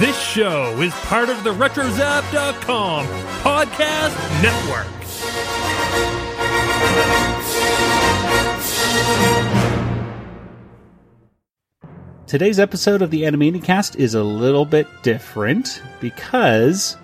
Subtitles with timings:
[0.00, 3.06] This show is part of the RetroZap.com
[3.42, 4.86] podcast network.
[12.26, 16.96] Today's episode of the Animaniacast is a little bit different because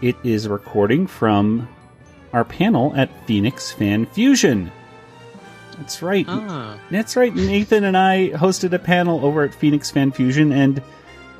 [0.00, 1.68] it is recording from
[2.32, 4.70] our panel at Phoenix Fan Fusion.
[5.76, 6.26] That's right.
[6.28, 6.78] Ah.
[6.88, 7.34] That's right.
[7.34, 10.80] Nathan and I hosted a panel over at Phoenix Fan Fusion, and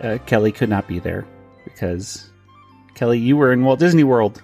[0.03, 1.25] uh, Kelly could not be there
[1.65, 2.31] because
[2.95, 4.41] Kelly, you were in Walt Disney World.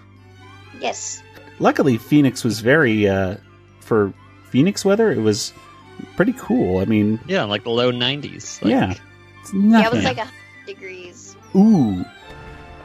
[0.80, 1.22] Yes.
[1.58, 3.36] Luckily, Phoenix was very uh,
[3.80, 4.12] for
[4.50, 5.10] Phoenix weather.
[5.10, 5.52] It was
[6.16, 6.78] pretty cool.
[6.78, 8.62] I mean, Yeah, like the low 90s.
[8.62, 8.94] Like, yeah,
[9.40, 10.28] it's Yeah, it was like a
[10.66, 12.04] degrees Ooh,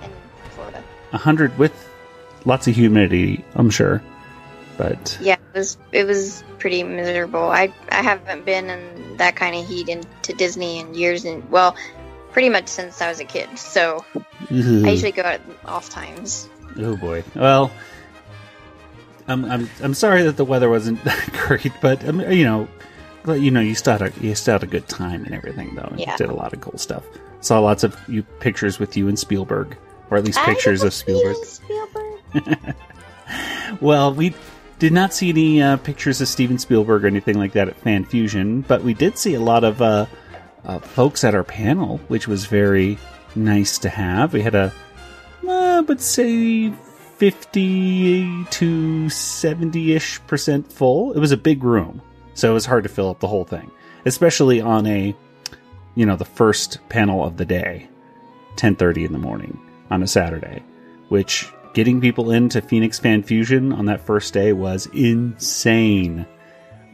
[0.01, 0.11] in
[0.51, 0.83] Florida.
[1.11, 1.73] a hundred with
[2.45, 3.43] lots of humidity.
[3.55, 4.01] I'm sure,
[4.77, 7.43] but Yeah, it was it was pretty miserable.
[7.43, 11.75] I I haven't been in that kind of heat into Disney in years, and well,
[12.33, 13.57] pretty much since I was a kid.
[13.57, 14.03] So
[14.49, 16.49] I usually go at off times.
[16.77, 17.23] Oh boy.
[17.35, 17.71] Well,
[19.27, 22.67] I'm I'm I'm sorry that the weather wasn't that great, but um, you know,
[23.27, 25.83] you know, you still had a you still had a good time and everything though.
[25.83, 26.17] and Yeah.
[26.17, 27.03] did a lot of cool stuff.
[27.39, 29.77] Saw lots of you pictures with you and Spielberg,
[30.09, 31.37] or at least pictures of Spielberg.
[31.45, 32.75] Spielberg.
[33.81, 34.35] Well, we
[34.79, 38.05] did not see any uh, pictures of Steven Spielberg or anything like that at Fan
[38.05, 40.05] Fusion, but we did see a lot of uh,
[40.65, 42.97] uh, folks at our panel, which was very
[43.35, 44.33] nice to have.
[44.33, 44.71] We had a,
[45.47, 46.71] uh, but say,
[47.17, 51.13] 50 to 70 ish percent full.
[51.13, 52.01] It was a big room,
[52.33, 53.71] so it was hard to fill up the whole thing,
[54.05, 55.15] especially on a,
[55.95, 57.87] you know, the first panel of the day,
[58.55, 60.63] 10:30 in the morning on a Saturday,
[61.09, 66.25] which getting people into Phoenix Fan Fusion on that first day was insane.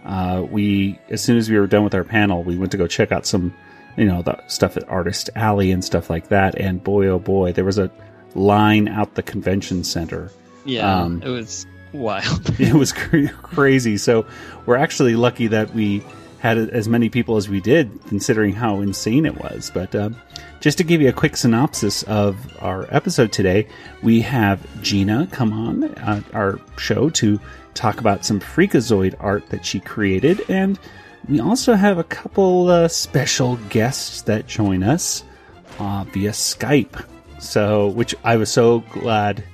[0.06, 2.88] Uh, we, as soon as we were done with our panel, we went to go
[2.88, 3.54] check out some,
[3.98, 6.56] you know, the stuff at Artist Alley and stuff like that.
[6.56, 7.92] And boy, oh boy, there was a
[8.36, 10.32] line out the convention center.
[10.66, 12.50] Yeah, Um, it was wild.
[12.60, 13.98] It was cra- crazy.
[13.98, 14.26] So
[14.66, 16.04] we're actually lucky that we
[16.40, 19.70] had as many people as we did, considering how insane it was.
[19.74, 20.16] But um,
[20.62, 23.68] just to give you a quick synopsis of our episode today,
[24.02, 27.40] we have Gina come on uh, our show to
[27.80, 30.78] talk about some Freakazoid art that she created, and
[31.30, 35.24] we also have a couple uh, special guests that join us
[35.80, 37.06] uh, via Skype.
[37.40, 39.46] So, which I was so glad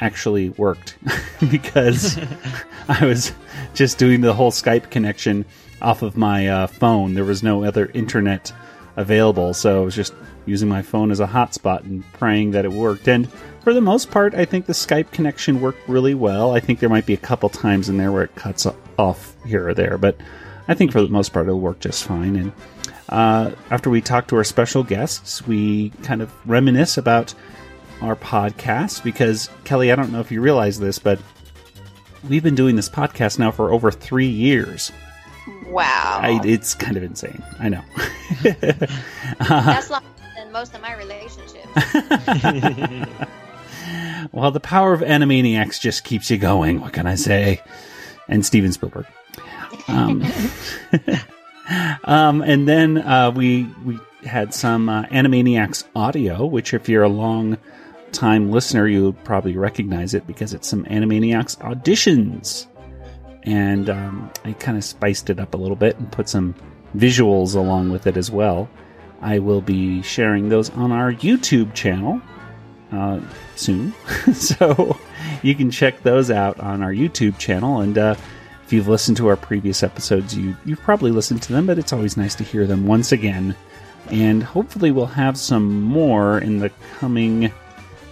[0.00, 0.96] actually worked
[1.50, 2.18] because
[2.88, 3.32] I was
[3.74, 5.44] just doing the whole Skype connection
[5.80, 7.14] off of my uh, phone.
[7.14, 8.52] There was no other internet
[8.96, 10.12] available, so I was just
[10.44, 13.06] using my phone as a hotspot and praying that it worked.
[13.06, 13.28] And
[13.62, 16.54] for the most part, I think the Skype connection worked really well.
[16.54, 18.66] I think there might be a couple times in there where it cuts
[18.98, 20.16] off here or there, but
[20.68, 22.36] I think for the most part it'll work just fine.
[22.36, 22.52] And
[23.08, 27.34] uh, after we talk to our special guests, we kind of reminisce about
[28.00, 31.20] our podcast because Kelly, I don't know if you realize this, but
[32.28, 34.92] we've been doing this podcast now for over three years.
[35.66, 37.42] Wow, I, it's kind of insane.
[37.58, 37.82] I know.
[38.42, 40.06] that's longer
[40.36, 41.66] than most of my relationships.
[44.32, 46.80] well, the power of Animaniacs just keeps you going.
[46.80, 47.60] What can I say?
[48.28, 49.06] And Steven Spielberg.
[49.88, 50.24] Um,
[52.04, 57.08] um, and then uh, we we had some uh, Animaniacs audio, which if you're a
[57.08, 57.58] long
[58.12, 62.66] time listener, you'll probably recognize it because it's some Animaniacs auditions.
[63.42, 66.54] And um, I kind of spiced it up a little bit and put some
[66.96, 68.68] visuals along with it as well.
[69.22, 72.20] I will be sharing those on our YouTube channel
[72.92, 73.20] uh,
[73.56, 73.92] soon.
[74.34, 74.98] so
[75.42, 77.80] you can check those out on our YouTube channel.
[77.80, 78.14] And uh,
[78.64, 81.92] if you've listened to our previous episodes, you, you've probably listened to them, but it's
[81.92, 83.54] always nice to hear them once again.
[84.10, 87.52] And hopefully, we'll have some more in the coming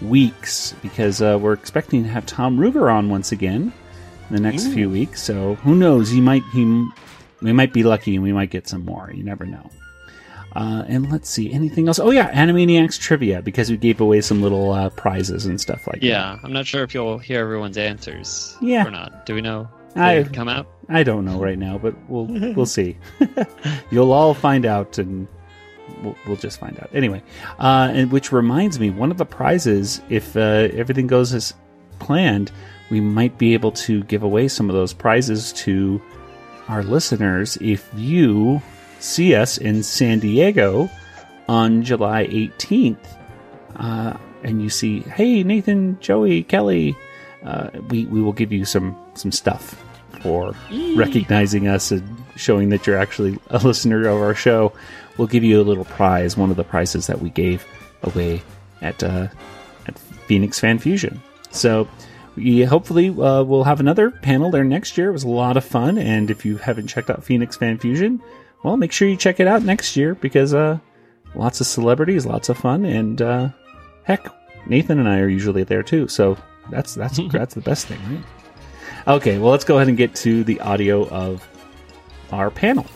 [0.02, 3.72] weeks because uh, we're expecting to have Tom Ruegger on once again
[4.28, 5.22] in the next few weeks.
[5.22, 6.10] So who knows?
[6.10, 6.64] He might he
[7.40, 9.10] we might be lucky and we might get some more.
[9.12, 9.70] You never know.
[10.56, 11.98] Uh, and let's see anything else.
[11.98, 16.00] Oh yeah, Animaniacs trivia because we gave away some little uh, prizes and stuff like
[16.00, 16.06] that.
[16.06, 18.86] yeah, I'm not sure if you'll hear everyone's answers Yeah.
[18.86, 19.26] or not.
[19.26, 19.68] Do we know?
[19.94, 20.66] if I- come out?
[20.90, 22.24] I don't know right now, but we'll
[22.54, 22.96] we'll see.
[23.90, 25.28] You'll all find out, and
[26.02, 27.22] we'll, we'll just find out anyway.
[27.58, 30.40] Uh, and which reminds me, one of the prizes, if uh,
[30.72, 31.52] everything goes as
[31.98, 32.50] planned,
[32.90, 36.00] we might be able to give away some of those prizes to
[36.68, 38.62] our listeners if you
[38.98, 40.90] see us in San Diego
[41.48, 42.98] on July 18th,
[43.76, 46.96] uh, and you see, hey Nathan, Joey, Kelly,
[47.44, 49.82] uh, we we will give you some some stuff
[50.22, 50.52] for
[50.96, 54.72] recognizing us and showing that you're actually a listener of our show.
[55.16, 57.66] We'll give you a little prize, one of the prizes that we gave
[58.02, 58.42] away
[58.82, 59.28] at uh,
[59.86, 61.20] at Phoenix Fan Fusion.
[61.50, 61.88] So
[62.36, 65.08] we hopefully uh, we'll have another panel there next year.
[65.08, 68.22] It was a lot of fun, and if you haven't checked out Phoenix Fan Fusion,
[68.62, 70.78] well, make sure you check it out next year because uh,
[71.34, 73.48] lots of celebrities, lots of fun, and uh,
[74.04, 74.26] heck,
[74.66, 76.08] Nathan and I are usually there too.
[76.08, 76.36] So
[76.70, 78.24] that's that's that's the best thing, right?
[79.16, 81.46] Okay, well, let's go ahead and get to the audio of
[82.32, 82.86] our panel.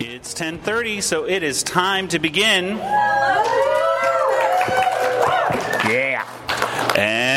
[0.00, 2.78] It's 10:30, so it is time to begin.
[5.88, 6.26] Yeah.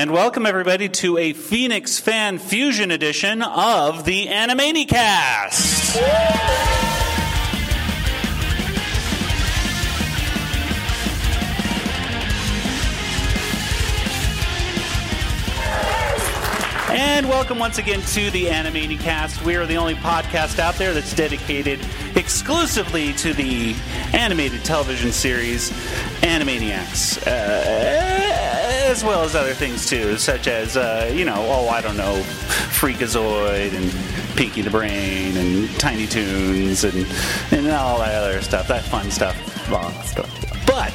[0.04, 5.96] And welcome everybody to a Phoenix Fan Fusion edition of the Animaniacast.
[16.90, 19.46] And welcome once again to the Animaniacast.
[19.46, 21.80] We are the only podcast out there that's dedicated
[22.18, 23.74] exclusively to the
[24.12, 25.72] animated television series
[26.24, 28.53] Animaniacs, uh,
[28.94, 32.22] as well as other things too, such as, uh, you know, oh, I don't know,
[32.78, 37.08] Freakazoid and Pinky the Brain and Tiny Toons and,
[37.52, 39.36] and all that other stuff, that fun stuff.
[39.72, 40.30] Long story.
[40.68, 40.94] But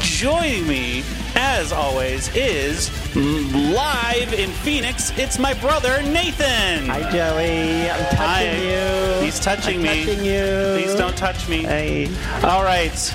[0.00, 1.04] joining me,
[1.34, 5.12] as always, is live in Phoenix.
[5.18, 6.86] It's my brother Nathan.
[6.86, 7.90] Hi, Joey.
[7.90, 9.18] I'm touching Hi.
[9.20, 9.22] you.
[9.26, 10.06] He's touching I'm me.
[10.06, 10.82] Touching you.
[10.82, 11.64] Please don't touch me.
[11.64, 12.06] Hey.
[12.42, 13.14] All right,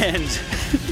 [0.00, 0.24] and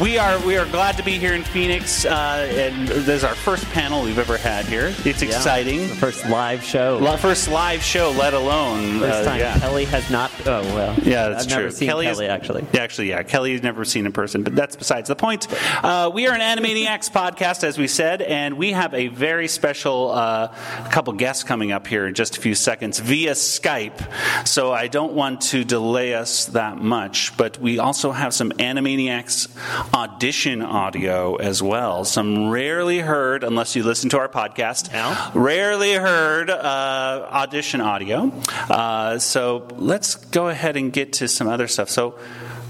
[0.00, 3.34] we are we are glad to be here in Phoenix, uh, and this is our
[3.34, 4.94] first panel we've ever had here.
[5.04, 5.28] It's Yeah.
[5.28, 5.88] exciting.
[5.88, 6.98] The first live show.
[7.00, 9.58] La- First live show, let alone First uh, time yeah.
[9.58, 10.30] Kelly has not.
[10.46, 10.94] Oh well.
[11.02, 11.86] Yeah, that's I've true.
[11.86, 12.64] Kelly Kelly, is- actually.
[12.72, 13.22] Yeah, actually, yeah.
[13.22, 15.46] Kelly's never seen in person, but that's besides the point.
[15.84, 20.10] Uh, we are an Animaniacs podcast, as we said, and we have a very special
[20.12, 20.48] uh,
[20.90, 24.00] couple guests coming up here in just a few seconds via Skype.
[24.46, 29.48] So I don't want to delay us that much, but we also have some Animaniacs
[29.94, 32.04] audition audio as well.
[32.04, 35.30] Some rarely heard, unless you listen to our podcast, Yeah.
[35.34, 38.32] rarely heard uh, audition audio.
[38.68, 41.90] Uh, so let's go ahead and get to some other stuff.
[41.90, 42.18] So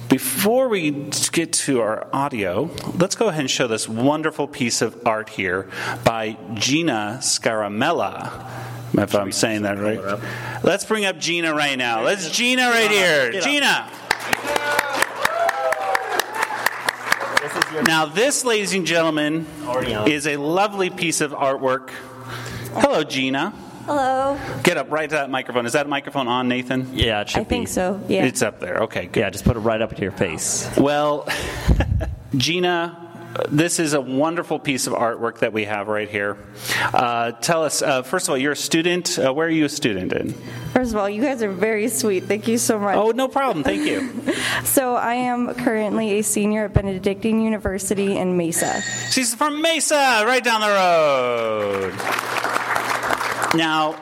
[0.09, 0.91] before we
[1.32, 2.69] get to our audio,
[2.99, 5.69] let's go ahead and show this wonderful piece of art here
[6.05, 8.47] by Gina Scaramella.
[8.99, 10.00] If I'm saying that right.
[10.65, 12.03] Let's bring up Gina right now.
[12.03, 13.41] Let's Gina right here.
[13.41, 13.88] Gina.
[17.85, 19.47] Now, this, ladies and gentlemen,
[20.06, 21.91] is a lovely piece of artwork.
[22.75, 23.50] Hello, Gina.
[23.87, 24.38] Hello.
[24.62, 25.67] Get up right to that microphone.
[25.67, 26.91] Is that microphone on, Nathan?
[26.93, 28.00] Yeah, it should I think so.
[28.08, 28.25] Yeah.
[28.25, 28.82] It's up there.
[28.85, 29.20] Okay, good.
[29.20, 30.70] Yeah, just put it right up to your face.
[30.76, 31.29] Well,
[32.37, 33.10] Gina,
[33.49, 36.37] this is a wonderful piece of artwork that we have right here.
[36.93, 39.19] Uh, tell us, uh, first of all, you're a student.
[39.19, 40.35] Uh, where are you a student in?
[40.73, 42.25] First of all, you guys are very sweet.
[42.25, 42.97] Thank you so much.
[42.97, 43.65] Oh, no problem.
[43.65, 44.11] Thank you.
[44.65, 48.82] So I am currently a senior at Benedictine University in Mesa.
[49.11, 51.94] She's from Mesa, right down the road.
[53.55, 53.97] Now,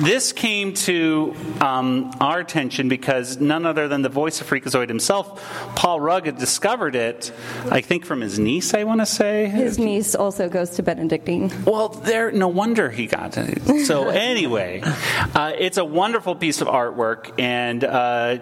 [0.00, 5.42] this came to um, our attention because none other than the voice of Freakazoid himself,
[5.76, 7.32] Paul Rugg, had discovered it,
[7.70, 9.46] I think from his niece, I want to say.
[9.46, 11.52] His niece also goes to Benedictine.
[11.64, 12.32] Well, there.
[12.32, 13.86] No wonder he got it.
[13.86, 18.38] So anyway, uh, it's a wonderful piece of artwork, and uh,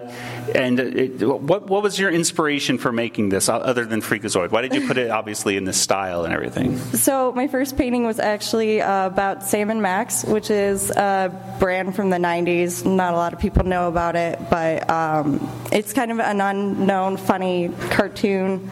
[0.54, 4.50] and it, what what was your inspiration for making this, uh, other than Freakazoid?
[4.50, 6.78] Why did you put it obviously in this style and everything?
[6.78, 11.94] So my first painting was actually uh, about Sam and Max, which is a brand
[11.96, 12.84] from the 90s.
[12.84, 17.16] Not a lot of people know about it, but um, it's kind of an unknown,
[17.16, 18.70] funny cartoon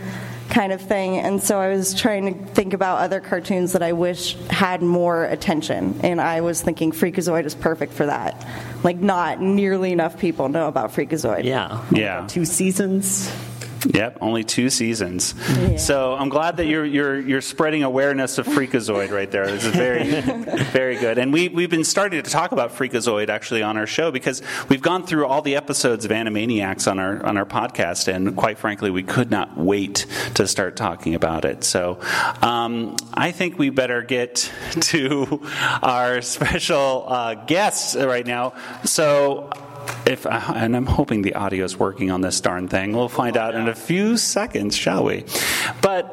[0.49, 1.19] kind of thing.
[1.19, 5.25] And so I was trying to think about other cartoons that I wish had more
[5.25, 6.01] attention.
[6.03, 8.47] And I was thinking Freakazoid is perfect for that.
[8.83, 11.45] Like, not nearly enough people know about Freakazoid.
[11.45, 11.85] Yeah.
[11.91, 12.27] Yeah.
[12.29, 13.31] Two seasons.
[13.95, 15.35] Yep, only two seasons.
[15.83, 19.47] So I'm glad that you're you're you're spreading awareness of Freakazoid right there.
[19.47, 20.21] This is very
[20.73, 21.19] very good.
[21.19, 24.83] And we we've been starting to talk about Freakazoid actually on our show because we've
[24.83, 28.91] gone through all the episodes of Animaniacs on our on our podcast, and quite frankly,
[28.91, 31.65] we could not wait to start talking about it.
[31.65, 32.01] So
[32.43, 34.51] um, I think we better get
[34.81, 35.43] to
[35.83, 38.55] our special uh, guests right now.
[38.85, 39.51] So
[40.07, 42.93] if and I'm hoping the audio is working on this darn thing.
[42.93, 45.25] We'll find out in a few seconds, shall we?
[45.83, 46.13] But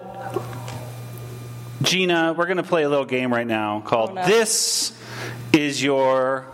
[1.82, 4.26] Gina, we're going to play a little game right now called Oh, no.
[4.26, 4.94] "This
[5.52, 6.46] Is Your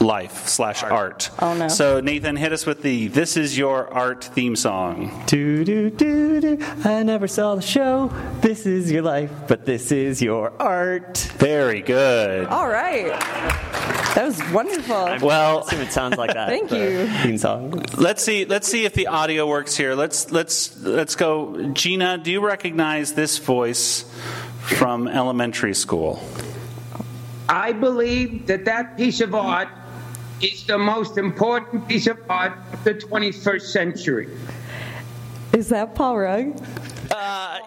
[0.00, 1.30] Life" slash art.
[1.40, 1.68] Oh, no.
[1.68, 5.24] So Nathan, hit us with the "This Is Your Art" theme song.
[5.26, 6.58] Do do do do.
[6.84, 8.10] I never saw the show.
[8.40, 11.18] This is your life, but this is your art.
[11.38, 12.46] Very good.
[12.46, 13.08] All right.
[14.14, 15.18] That was wonderful.
[15.22, 16.48] Well, assume it sounds like that.
[16.54, 17.06] Thank you.
[17.22, 17.84] Theme song.
[17.96, 18.44] let's see.
[18.44, 19.94] Let's see if the audio works here.
[19.94, 21.70] Let's let's let's go.
[21.74, 24.04] Gina, do you recognize this voice
[24.62, 26.20] from elementary school?
[27.48, 29.68] I believe that that piece of art
[30.42, 34.28] is the most important piece of art of the 21st century.
[35.52, 36.62] Is that Paul Rugg?
[37.10, 37.58] Uh,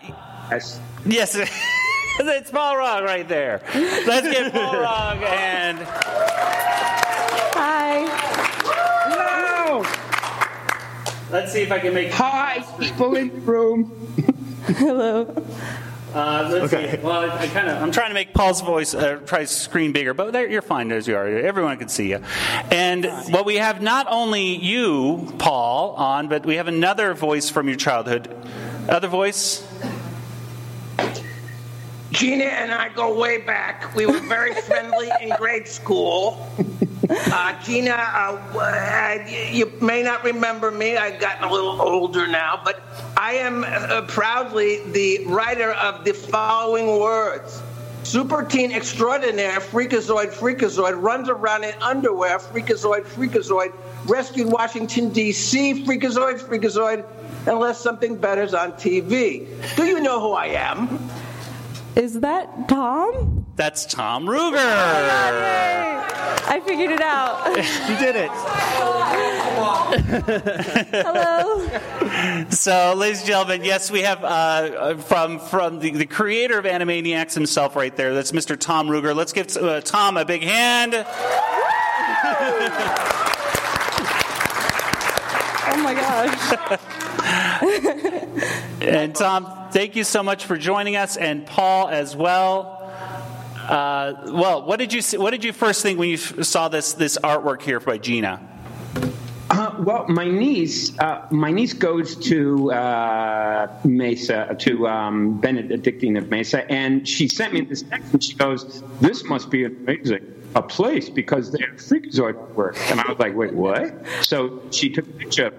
[0.50, 0.80] yes.
[1.06, 1.36] Yes,
[2.20, 3.62] it's Paul Rugg right there.
[3.74, 5.80] Let's get Paul Rugg and
[7.56, 8.06] Hi.
[8.66, 9.84] Hello!
[11.32, 12.12] let's see if I can make.
[12.12, 13.92] Hi, people in the room.
[14.66, 15.26] Hello.
[16.14, 17.02] Uh, let's see.
[17.02, 20.14] Well, I kind of I'm trying to make Paul's voice uh, try to screen bigger,
[20.14, 21.28] but there, you're fine as you are.
[21.28, 22.22] Everyone can see you.
[22.70, 27.68] And what we have not only you, Paul, on, but we have another voice from
[27.68, 28.34] your childhood.
[28.88, 29.68] Other voice.
[32.12, 33.96] Gina and I go way back.
[33.96, 36.48] We were very friendly in grade school.
[37.34, 40.96] Uh, Gina, uh, uh, you may not remember me.
[40.96, 42.82] I've gotten a little older now, but
[43.18, 47.62] I am uh, proudly the writer of the following words.
[48.04, 53.74] Super teen extraordinaire, freakazoid, freakazoid, runs around in underwear, freakazoid, freakazoid,
[54.06, 57.06] rescued Washington, D.C., freakazoid, freakazoid,
[57.48, 59.48] unless something better's on TV.
[59.76, 61.10] Do you know who I am?
[61.96, 63.43] Is that Tom?
[63.56, 64.58] That's Tom Ruegger.
[66.46, 67.56] I figured it out.
[67.90, 68.32] You did it.
[71.06, 71.70] Hello.
[72.50, 76.66] So, ladies and gentlemen, yes, we have uh, uh, from from the, the creator of
[76.66, 78.14] Animaniacs himself right there.
[78.14, 78.58] That's Mr.
[78.58, 79.16] Tom Ruegger.
[79.16, 80.94] Let's give uh, Tom a big hand.
[85.66, 86.58] Oh my gosh.
[88.82, 92.83] And Tom, thank you so much for joining us, and Paul as well.
[93.74, 97.18] Uh, well, what did you what did you first think when you saw this this
[97.24, 98.40] artwork here by Gina?
[99.50, 106.30] Uh, well, my niece, uh, my niece goes to uh, Mesa, to um, Benedictine of
[106.30, 110.62] Mesa, and she sent me this text, and she goes, "This must be amazing." A
[110.62, 115.08] place because they have freakazoid work, and I was like, "Wait, what?" So she took
[115.08, 115.52] a picture,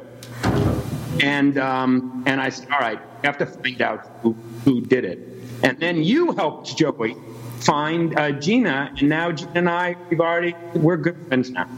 [1.20, 5.04] and um, and I said, "All right, you have to find out who, who did
[5.04, 5.18] it."
[5.64, 7.16] And then you helped Joey
[7.64, 11.68] find uh, Gina, and now Gina and I, we've already we're good friends now.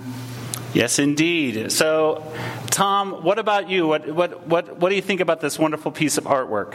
[0.74, 1.72] Yes, indeed.
[1.72, 2.22] So,
[2.70, 3.86] Tom, what about you?
[3.86, 6.74] What what what what do you think about this wonderful piece of artwork?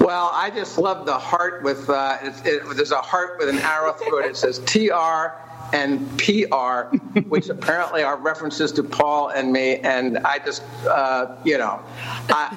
[0.00, 3.58] Well, I just love the heart with, uh, it, it, there's a heart with an
[3.58, 4.30] arrow through it.
[4.30, 5.36] It says TR
[5.72, 6.96] and PR,
[7.28, 9.76] which apparently are references to Paul and me.
[9.76, 11.80] And I just, uh, you know,
[12.28, 12.56] I,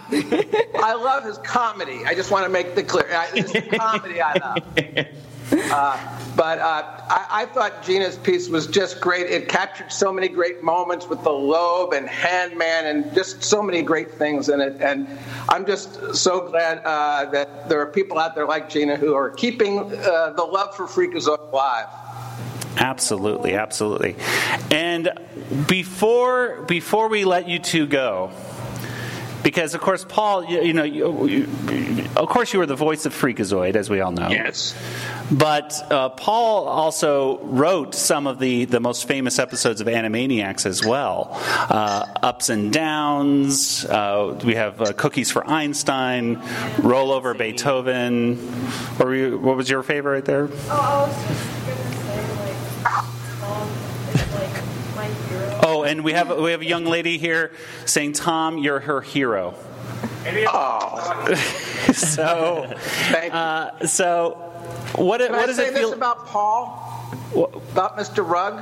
[0.75, 2.05] I love his comedy.
[2.05, 3.07] I just want to make the clear.
[3.11, 5.07] I, it's the comedy I love.
[5.53, 9.27] Uh, but uh, I, I thought Gina's piece was just great.
[9.27, 13.81] It captured so many great moments with the lobe and Handman and just so many
[13.81, 14.79] great things in it.
[14.79, 15.07] And
[15.49, 19.29] I'm just so glad uh, that there are people out there like Gina who are
[19.29, 21.87] keeping uh, the love for Freakazoid alive.
[22.77, 24.15] Absolutely, absolutely.
[24.69, 25.09] And
[25.67, 28.31] before before we let you two go,
[29.43, 33.05] because of course, Paul, you, you know, you, you, of course, you were the voice
[33.05, 34.29] of Freakazoid, as we all know.
[34.29, 34.75] Yes.
[35.31, 40.85] But uh, Paul also wrote some of the, the most famous episodes of Animaniacs as
[40.85, 41.29] well.
[41.31, 43.85] Uh, Ups and Downs.
[43.85, 46.35] Uh, we have uh, Cookies for Einstein.
[46.81, 48.35] Rollover Beethoven.
[48.97, 50.49] What, were you, what was your favorite there?
[50.69, 51.07] Oh,
[55.83, 57.51] and we have we have a young lady here
[57.85, 59.53] saying, "Tom, you're her hero."
[60.25, 61.35] Oh,
[61.93, 63.39] So, thank you.
[63.39, 64.31] uh, so
[64.95, 66.67] what Can what I does say it this about Paul?
[67.33, 68.27] What, About Mr.
[68.27, 68.59] Rugg?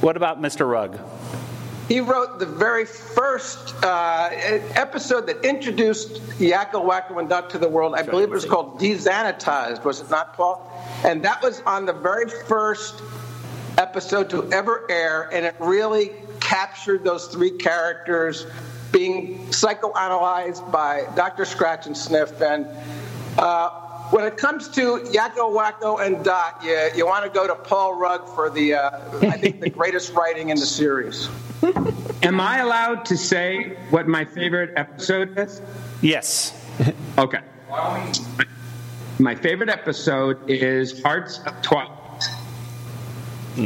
[0.00, 0.68] what about Mr.
[0.68, 0.98] Rugg?
[1.88, 7.94] He wrote the very first uh, episode that introduced Yakko, Duck to the world.
[7.94, 10.66] I believe it was called De-Zanitized, was it not, Paul?
[11.04, 13.02] And that was on the very first
[13.78, 18.46] episode to ever air, and it really captured those three characters
[18.90, 21.44] being psychoanalyzed by Dr.
[21.44, 22.40] Scratchansniff.
[22.40, 22.66] And
[23.38, 23.70] uh,
[24.10, 27.94] when it comes to Yakko, Wakko, and Dot, you, you want to go to Paul
[27.94, 31.28] Rugg for the, uh, I think, the greatest writing in the series.
[32.22, 35.62] Am I allowed to say what my favorite episode is?
[36.02, 36.58] Yes.
[37.18, 37.40] Okay.
[39.18, 42.01] My favorite episode is Hearts of Twilight,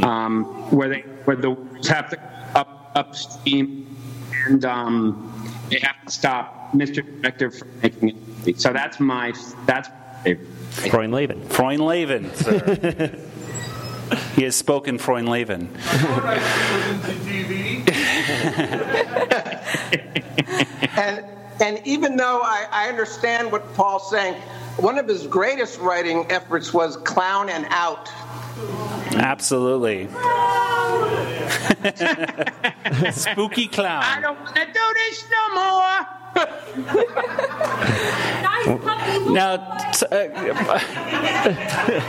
[0.03, 2.19] um, where they where the wolves have to
[2.55, 3.95] up upstream
[4.47, 5.31] and um,
[5.69, 7.03] they have to stop Mr.
[7.21, 8.59] Director from making it.
[8.59, 9.33] So that's my
[9.65, 10.47] that's my favorite.
[10.71, 11.47] Freund Laban.
[11.49, 13.17] Freund Laven, sir.
[14.35, 15.67] He has spoken Freundleben.
[20.97, 21.25] and
[21.59, 24.35] and even though I, I understand what Paul's saying,
[24.77, 28.09] one of his greatest writing efforts was Clown and Out.
[29.17, 30.07] Absolutely.
[33.11, 34.03] Spooky clown.
[34.03, 36.05] I don't want to do this no more.
[39.29, 39.57] Now,
[39.91, 40.79] t- uh,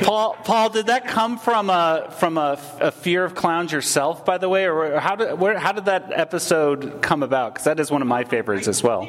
[0.02, 4.38] Paul, Paul, did that come from a from a, a fear of clowns yourself, by
[4.38, 7.54] the way, or how did where, how did that episode come about?
[7.54, 9.06] Because that is one of my favorites as well.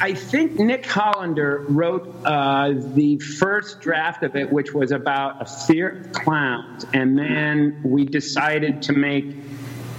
[0.00, 5.46] I think Nick Hollander wrote uh, the first draft of it, which was about a
[5.46, 7.32] fear of clowns, and then
[7.82, 9.24] we decided to make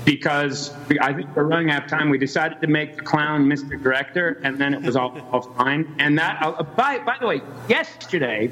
[0.05, 2.09] because I think we're running out of time.
[2.09, 3.81] We decided to make the clown Mr.
[3.81, 5.95] Director, and then it was all, all fine.
[5.99, 8.51] And that, uh, by by the way, yesterday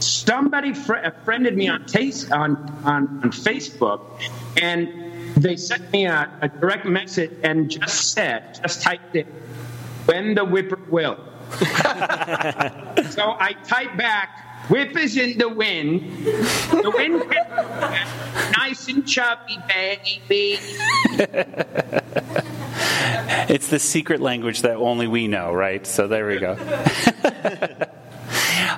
[0.00, 4.00] somebody fr- uh, friended me on taste on, on on Facebook,
[4.60, 4.88] and
[5.36, 9.26] they sent me a, a direct message and just said, just typed it,
[10.06, 11.18] when the whipper will.
[13.10, 16.24] so I typed back, whip is in the wind.
[16.24, 17.22] The wind
[18.56, 20.58] nice and chubby, baby.
[23.46, 25.86] It's the secret language that only we know, right?
[25.86, 26.56] So there we go.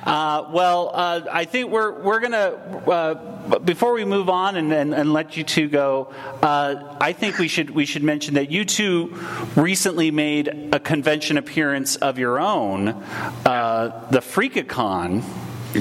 [0.03, 2.55] Uh, well, uh, I think we're we're gonna
[2.87, 6.13] uh, before we move on and, and, and let you two go.
[6.43, 9.19] Uh, I think we should we should mention that you two
[9.57, 15.25] recently made a convention appearance of your own, uh, the Freakacon.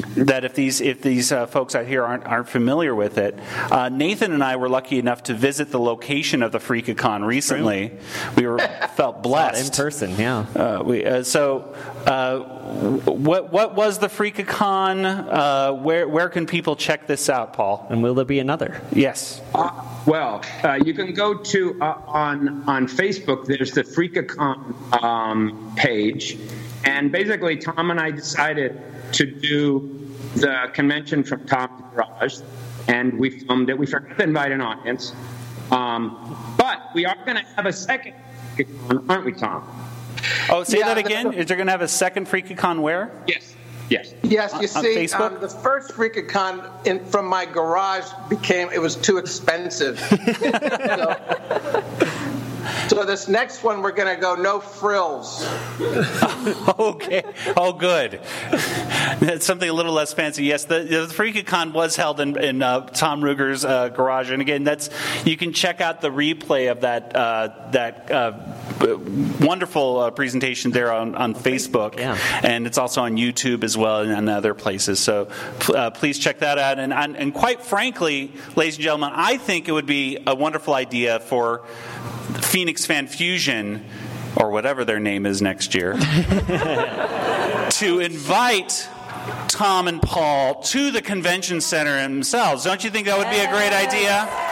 [0.02, 3.38] That if these if these uh, folks out here aren't aren't familiar with it,
[3.72, 7.92] uh, Nathan and I were lucky enough to visit the location of the Freakacon recently.
[8.36, 8.60] We were
[8.96, 10.46] felt blessed in person, yeah.
[10.56, 11.76] uh, we, uh, so,
[12.06, 12.40] uh,
[13.06, 15.06] what what was the Freakacon?
[15.06, 17.86] Uh, where where can people check this out, Paul?
[17.90, 18.82] And will there be another?
[18.94, 19.42] Yes.
[19.54, 19.72] Uh,
[20.06, 23.46] well, uh, you can go to uh, on on Facebook.
[23.46, 26.38] There's the Freakacon um, page,
[26.84, 28.82] and basically, Tom and I decided
[29.14, 32.40] to do the convention from Tom's Garage,
[32.88, 33.78] and we filmed it.
[33.78, 35.14] We forgot to invite an audience,
[35.72, 38.14] um, but we are going to have a second
[38.56, 39.64] Freakacon, aren't we, Tom?
[40.50, 41.34] Oh, say Yeah, that the- again.
[41.34, 42.82] Is there going to have a second Freakacon?
[42.82, 43.12] Where?
[43.28, 43.54] Yes.
[43.90, 44.14] Yes.
[44.24, 45.34] Yes, you On- on see, Facebook?
[45.36, 50.00] um, the first Freakacon in, from my garage became it was too expensive.
[50.40, 51.16] so,
[52.88, 55.46] so this next one we're going to go no frills.
[56.80, 57.24] okay.
[57.58, 58.22] Oh, good.
[59.20, 60.46] That's something a little less fancy.
[60.46, 64.64] Yes, the, the Freakacon was held in, in uh, Tom Ruegger's uh, garage, and again,
[64.64, 64.90] that's
[65.26, 68.34] you can check out the replay of that uh, that uh,
[69.40, 72.18] wonderful uh, presentation there on, on Facebook, yeah.
[72.44, 75.00] and it's also on YouTube as well and on other places.
[75.00, 75.30] So
[75.74, 76.80] uh, please check that out.
[76.80, 80.74] And, and and quite frankly, ladies and gentlemen, I think it would be a wonderful
[80.74, 81.66] idea for
[82.42, 83.86] Phoenix Fan Fusion.
[84.38, 85.94] Or whatever their name is next year,
[87.70, 88.90] to invite
[89.48, 92.66] Tom and Paul to the convention center themselves.
[92.66, 94.45] Don't you think that would be a great idea?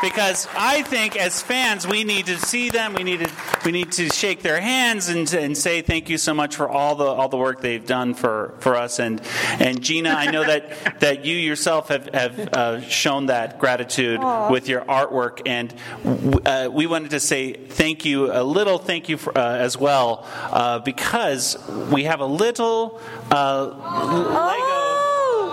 [0.00, 2.94] Because I think as fans, we need to see them.
[2.94, 3.30] We need to
[3.64, 6.94] we need to shake their hands and, and say thank you so much for all
[6.94, 9.00] the all the work they've done for, for us.
[9.00, 9.20] And
[9.58, 14.68] and Gina, I know that, that you yourself have have uh, shown that gratitude with
[14.68, 19.16] your artwork, and w- uh, we wanted to say thank you, a little thank you
[19.16, 21.58] for, uh, as well, uh, because
[21.90, 24.87] we have a little uh, Lego.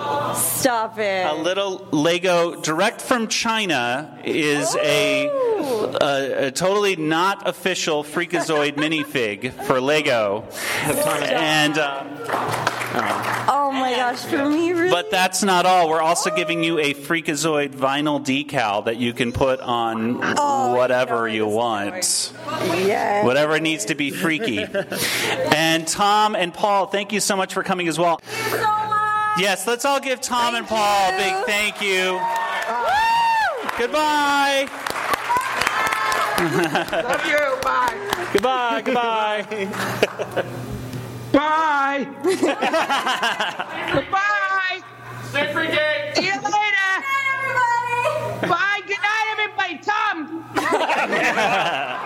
[0.07, 1.25] Oh, stop it.
[1.25, 9.51] A little Lego direct from China is a, a, a totally not official Freakazoid minifig
[9.63, 10.45] for Lego,
[10.83, 12.03] and uh,
[13.49, 14.89] oh my gosh, for me, really?
[14.89, 15.89] but that's not all.
[15.89, 21.27] We're also giving you a Freakazoid vinyl decal that you can put on Oh, whatever
[21.27, 22.31] I know you want.
[22.77, 23.23] yeah.
[23.25, 24.59] Whatever needs to be freaky.
[25.55, 28.19] and Tom and Paul, thank you so much for coming as well.
[29.35, 29.41] So much.
[29.41, 32.19] Yes, let's all give Tom and Paul a big thank you.
[33.77, 34.67] Goodbye.
[36.91, 37.57] Love you.
[37.61, 38.29] Bye.
[38.33, 38.81] Goodbye.
[38.81, 39.45] Goodbye.
[41.31, 42.07] Bye.
[43.93, 44.81] Goodbye.
[45.31, 45.39] See
[46.25, 46.43] you later.
[46.47, 48.47] Bye, everybody.
[48.47, 48.81] Bye.
[48.87, 49.44] Good night, everybody.
[49.83, 50.43] Tom.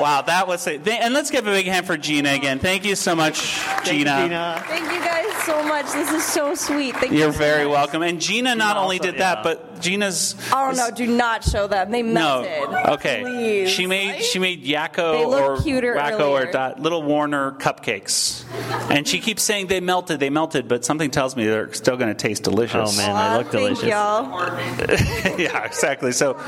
[0.00, 0.86] Wow, that was it.
[0.88, 2.58] And let's give a big hand for Gina again.
[2.58, 4.22] Thank you so much, Gina.
[4.22, 4.64] Gina.
[4.66, 5.92] Thank you guys so much.
[5.92, 6.96] This is so sweet.
[6.96, 7.18] Thank you.
[7.18, 7.72] You're so very much.
[7.72, 8.02] welcome.
[8.02, 10.34] And Gina not only also- did that, but Gina's.
[10.52, 10.90] Oh no!
[10.90, 11.90] Do not show them.
[11.90, 12.42] They No.
[12.42, 12.88] melted.
[12.92, 13.20] Okay.
[13.22, 13.70] Please.
[13.70, 18.44] She made she made Yakko or cuter Wakko or dot, Little Warner cupcakes,
[18.90, 22.08] and she keeps saying they melted, they melted, but something tells me they're still going
[22.10, 22.94] to taste delicious.
[22.94, 23.32] Oh, man.
[23.32, 23.88] They look thank delicious.
[23.88, 25.38] y'all.
[25.38, 26.12] yeah, exactly.
[26.12, 26.38] So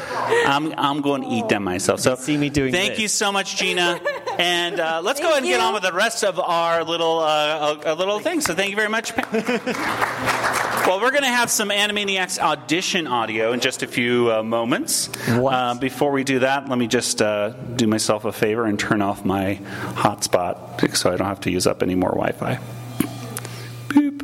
[0.47, 2.01] I'm I'm going to eat them myself.
[2.01, 3.01] So see me doing Thank this.
[3.01, 4.01] you so much, Gina.
[4.38, 7.77] And uh, let's go ahead and get on with the rest of our little uh,
[7.85, 8.41] uh, little thing.
[8.41, 9.15] So thank you very much.
[9.33, 15.09] well, we're going to have some Animaniacs audition audio in just a few uh, moments.
[15.29, 15.55] What?
[15.55, 19.03] Uh, before we do that, let me just uh, do myself a favor and turn
[19.03, 19.57] off my
[19.97, 22.59] hotspot so I don't have to use up any more Wi-Fi.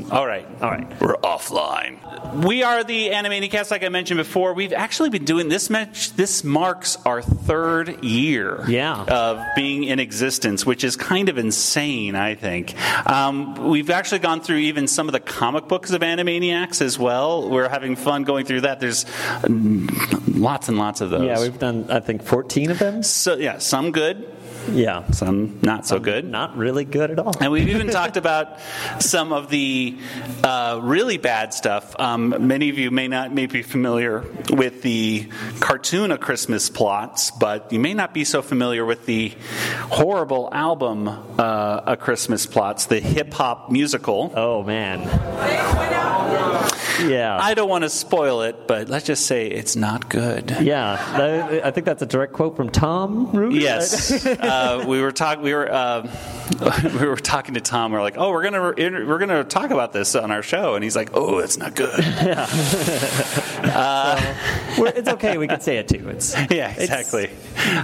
[0.08, 0.14] Boop.
[0.14, 0.46] All right.
[0.62, 1.00] All right.
[1.00, 1.98] We're offline.
[2.44, 4.52] We are the Animaniacs, like I mentioned before.
[4.54, 6.12] We've actually been doing this much.
[6.14, 9.02] This marks our third year Yeah.
[9.04, 12.74] of being in existence, which is kind of insane, I think.
[13.08, 17.48] Um, we've actually gone through even some of the comic books of Animaniacs as well.
[17.48, 18.80] We're having fun going through that.
[18.80, 19.04] There's
[19.48, 21.24] lots and lots of those.
[21.24, 23.02] Yeah, we've done I think 14 of them.
[23.02, 24.26] so yeah, some good,
[24.72, 25.10] Yeah.
[25.10, 26.24] some not so good.
[26.24, 27.32] Not really good at all.
[27.40, 28.58] And we've even talked about
[29.00, 29.96] some of the
[30.44, 31.94] uh, really bad stuff.
[31.98, 35.28] Um, many of you may not may be familiar with the
[35.60, 39.32] cartoon A Christmas Plotz, but you may not be so familiar with the
[39.90, 44.32] horrible album uh, A Christmas Plotz, the hip hop musical.
[44.34, 45.00] Oh man.
[47.00, 47.38] Yeah.
[47.40, 50.50] I don't want to spoil it, but let's just say it's not good.
[50.60, 50.96] yeah.
[51.16, 53.60] That- I think that's a direct quote from Tom Ruegger.
[53.60, 55.42] Yes, uh, we were talking.
[55.42, 56.08] We were uh,
[57.00, 57.92] we were talking to Tom.
[57.92, 58.60] We are like, "Oh, we're gonna
[59.06, 61.98] we're gonna talk about this on our show," and he's like, "Oh, it's not good."
[64.78, 65.38] We're- it's okay.
[65.38, 66.08] We can say it too.
[66.08, 67.30] It's yeah, exactly.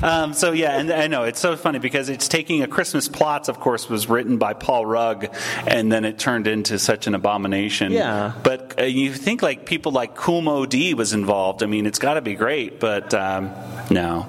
[0.02, 3.48] Um, so yeah, and I know it's so funny because it's taking a Christmas Plotz.
[3.48, 5.34] Of course, was written by Paul Rugg,
[5.66, 7.92] and then it turned into such an abomination.
[7.92, 8.32] Yeah.
[8.42, 11.62] but uh, you think like people like Kumo D was involved.
[11.62, 13.50] I mean, it's got to be great, but um,
[13.90, 14.26] no.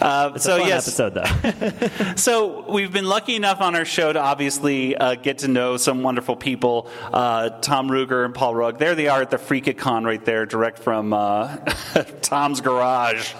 [0.00, 2.12] Uh, It's so a fun yes, episode though.
[2.16, 6.02] So we've been lucky enough on our show to obviously uh, get to know some
[6.02, 6.88] wonderful people.
[7.12, 8.78] Uh, Tom Ruegger and Paul Rugg.
[8.78, 11.56] There they are at the FreakaCon right there, direct from uh,
[12.22, 13.32] Tom's garage.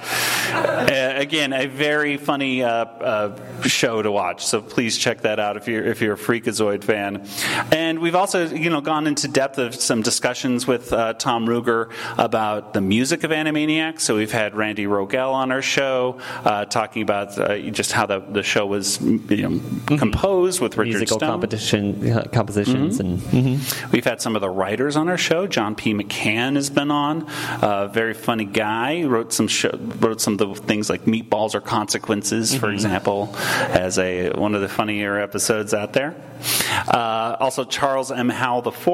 [0.53, 4.45] Uh, again, a very funny uh, uh, show to watch.
[4.47, 7.27] So please check that out if you're if you're a Freakazoid fan.
[7.73, 11.91] And we've also you know gone into depth of some discussions with uh, Tom Ruegger
[12.19, 14.01] about the music of Animaniacs.
[14.01, 18.21] So we've had Randy Rogel on our show uh, talking about uh, just how the,
[18.21, 19.61] the show was you know,
[19.97, 21.31] composed with Richard Musical Stone.
[21.31, 23.23] competition compositions and
[23.93, 25.47] We've had some of the writers on our show.
[25.47, 25.95] John P.
[25.95, 27.29] McCann has been on.
[27.63, 29.05] Uh, very funny guy.
[29.05, 33.99] Wrote some show, wrote some of the things like Meatballs or Consequences, for example, as
[33.99, 36.15] a one of the funnier episodes out there.
[36.89, 38.29] Uh, also, Charles M.
[38.29, 38.89] Howell IV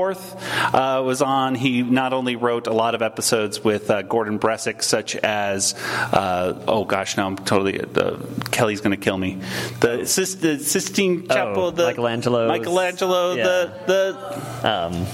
[0.74, 1.55] uh, was on.
[1.55, 5.74] He not only wrote a lot of episodes with uh, Gordon Bressack, such as
[6.12, 8.16] uh, oh gosh, now I'm totally uh,
[8.50, 9.40] Kelly's going to kill me.
[9.81, 13.44] The, Sis- the Sistine Chapel, Oh, the Michelangelo's- Michelangelo, yeah.
[13.44, 13.72] the
[14.62, 15.07] the um,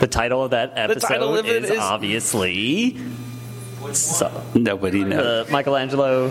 [0.00, 2.96] the title of that episode title of is, is- obviously
[3.92, 5.46] so, Nobody knows.
[5.46, 6.30] uh, Michelangelo.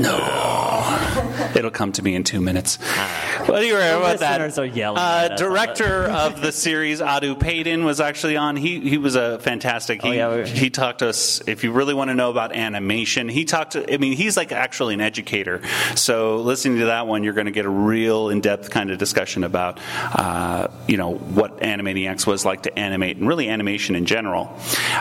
[0.00, 1.52] No.
[1.54, 2.78] It'll come to me in two minutes.
[3.48, 4.40] Well, you were The about that.
[4.40, 5.38] listeners are yelling Uh, at us.
[5.40, 8.56] director of the series, Audu Paden, was actually on.
[8.56, 10.02] He he was a fantastic.
[10.02, 11.40] He, Oh, yeah, he talked to us.
[11.46, 13.92] If you really want to know about animation, he talked to.
[13.92, 15.62] I mean, he's like actually an educator.
[15.94, 18.98] So listening to that one, you're going to get a real in depth kind of
[18.98, 19.78] discussion about,
[20.14, 24.54] uh, you know, what Animaniacs was like to animate and really animation in general.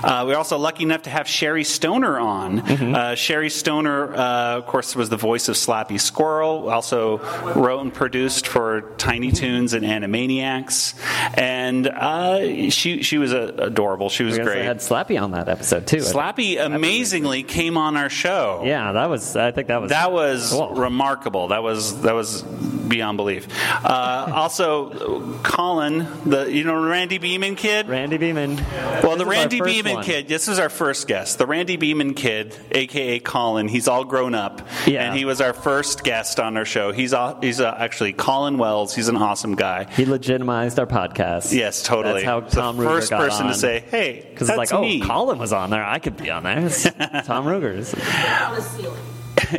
[0.04, 2.62] Uh, we're also lucky enough to have Sherri Stoner on.
[2.62, 2.96] Mm-hmm.
[2.96, 6.70] Uh, Sherri Stoner, uh, of course, was the voice of Slappy Squirrel.
[6.70, 7.20] Also
[7.54, 9.36] wrote and produced for Tiny Mm-hmm.
[9.38, 10.94] Toons and Animaniacs,
[11.38, 14.10] and uh, she she was uh, adorable.
[14.10, 14.64] She was great.
[14.66, 15.98] had Slappy on that episode too.
[15.98, 16.00] I.
[16.02, 18.64] Slappy amazingly came on our show.
[18.66, 19.36] Yeah, that was.
[19.36, 19.92] I think that was.
[19.92, 20.72] That was Cool.
[20.76, 21.48] remarkable.
[21.50, 23.48] That was that was beyond belief.
[23.86, 27.88] Uh, also, Colin, the you know Randy Beaman kid.
[27.88, 28.58] Randy Beaman.
[28.58, 30.04] Well, the This is our Randy Beaman one.
[30.04, 30.28] kid.
[30.28, 31.38] This is our first guest.
[31.38, 33.68] The Randy Beaman kid, aka Colin.
[33.68, 35.08] He's all grown up, Yeah.
[35.08, 36.92] and he was our first guest on our show.
[36.92, 38.94] He's all, he's uh, actually Colin Wells.
[38.96, 39.86] He's an awesome guy.
[39.92, 41.54] He legitimized our podcast.
[41.54, 42.24] Yes, totally.
[42.24, 43.54] That's how The Tom Ruegger first got person on.
[43.54, 45.84] to say, "Hey, Because it's like, me." oh, Colin was on there.
[45.86, 46.66] I could be on there.
[46.66, 46.84] It's
[47.26, 47.92] Tom Ruegger's.
[47.92, 48.98] Hooked on a ceiling.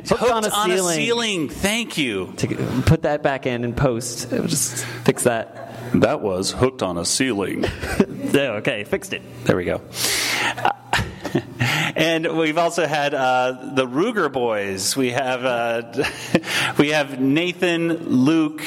[0.08, 1.48] Hooked on a ceiling.
[1.48, 2.32] Thank you.
[2.38, 4.30] To put that back in and post.
[4.30, 5.62] Just fix that.
[6.00, 7.64] That was hooked on a ceiling.
[8.36, 9.22] Okay, fixed it.
[9.44, 9.80] There we go.
[10.44, 10.70] Uh,
[11.96, 14.96] and we've also had uh, the Ruegger boys.
[14.96, 16.04] We have uh,
[16.78, 18.62] we have Nathan, Luke,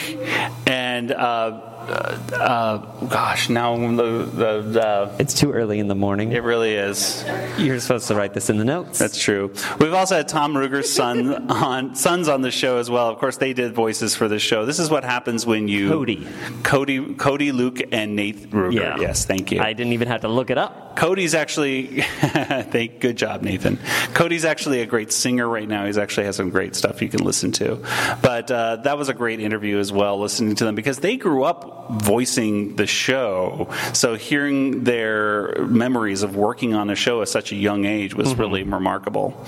[0.68, 1.12] and.
[1.12, 6.32] Uh, uh, gosh, now the, the, the It's too early in the morning.
[6.32, 7.24] it really is.
[7.58, 9.00] You're supposed to write this in the notes.
[9.00, 9.54] That's true.
[9.80, 13.10] We've also had Tom Ruegger's son on sons on the show as well.
[13.10, 14.66] Of course, they did voices for the show.
[14.66, 16.28] This is what happens when you Cody.
[16.64, 18.74] Cody, Cody, Luke, and Nate Ruegger.
[18.74, 18.98] yeah.
[19.00, 19.60] Yes, thank you.
[19.62, 20.96] I didn't even have to look it up.
[20.96, 23.80] Cody's actually, thank, good job, Nathan.
[24.14, 25.86] Cody's actually a great singer right now.
[25.86, 27.78] He's actually has some great stuff you can listen to.
[28.22, 31.44] But uh, that was a great interview as well, listening to them because they grew
[31.44, 33.70] up voicing the show.
[33.94, 38.36] So hearing their memories of working on a show at such a young age was
[38.36, 39.46] really remarkable.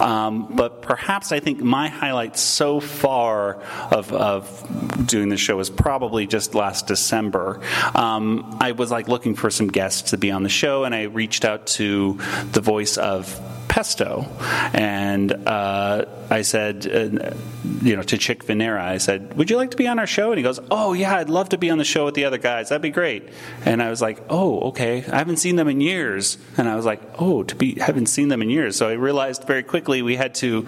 [0.00, 5.70] Um, but perhaps I think my highlight so far of, of doing the show is
[5.70, 7.60] probably just last December.
[7.94, 11.04] Um, I was like looking for some guests to be on the show, and I
[11.04, 12.18] reached out to
[12.52, 13.38] the voice of
[13.68, 14.26] Pesto,
[14.72, 17.34] and uh, I said, uh,
[17.82, 20.30] you know, to Chick Vennera, I said, "Would you like to be on our show?"
[20.30, 22.38] And he goes, "Oh yeah, I'd love to be on the show with the other
[22.38, 22.68] guys.
[22.68, 23.28] That'd be great."
[23.64, 25.04] And I was like, "Oh, okay.
[25.10, 28.06] I haven't seen them in years." And I was like, "Oh, to be I haven't
[28.06, 30.66] seen them in years." So I realized very quickly we had to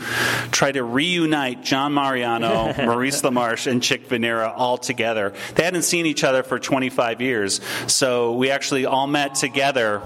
[0.51, 5.33] try to reunite John Mariano, Maurice LaMarche, and Chick Vennera all together.
[5.55, 10.01] They hadn't seen each other for 25 years, so we actually all met together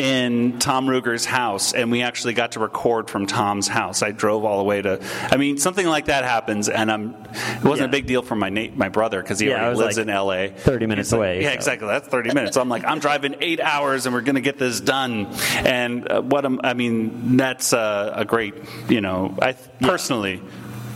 [0.00, 4.02] in Tom Ruegger's house, and we actually got to record from Tom's house.
[4.02, 5.00] I drove all the way to.
[5.30, 7.14] I mean, something like that happens, and I'm.
[7.34, 7.84] It wasn't Yeah.
[7.84, 10.04] a big deal for my Nate, my brother, because he Yeah, I was lives like
[10.04, 10.48] in L.A.
[10.48, 11.54] 30 minutes like- away, Yeah, so.
[11.54, 11.88] exactly.
[11.88, 12.54] That's 30 minutes.
[12.54, 15.26] So I'm like, I'm driving eight hours, and we're going to get this done.
[15.56, 18.54] And uh, what am, I mean, that's uh, a great.
[18.88, 20.42] You know, I personally.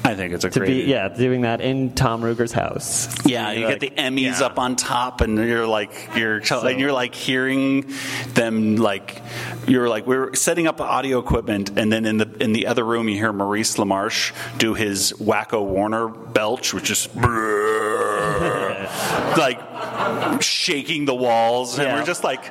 [0.04, 0.68] I think it's a To great.
[0.68, 3.08] be yeah, doing that in Tom Ruegger's house.
[3.26, 4.46] Yeah, you get the Emmys yeah.
[4.46, 7.92] up on top, and you're like you're and you're like hearing
[8.28, 9.20] them like
[9.66, 13.08] you're like we're setting up audio equipment, and then in the in the other room
[13.10, 17.06] you hear Maurice LaMarche do his Wakko Warner belch, which is
[19.38, 21.98] like shaking the walls, and Yeah.
[21.98, 22.50] we're just like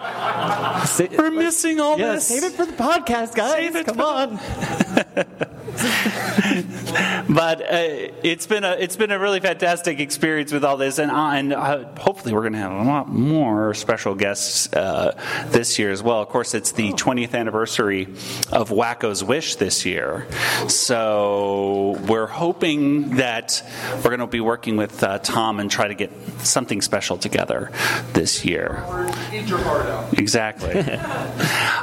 [1.17, 2.27] we're missing all yeah, this.
[2.27, 3.51] save it for the podcast, guys.
[3.53, 4.39] Save it Come on.
[7.29, 11.11] but uh, it's been a it's been a really fantastic experience with all this, and
[11.11, 15.13] uh, and uh, hopefully we're going to have a lot more special guests uh,
[15.47, 16.21] this year as well.
[16.21, 18.03] Of course, it's the 20th anniversary
[18.51, 20.25] of Wakko's Wish this year,
[20.69, 23.61] so we're hoping that
[23.97, 27.71] we're going to be working with uh, Tom and try to get something special together
[28.13, 28.85] this year.
[30.13, 30.79] Exactly.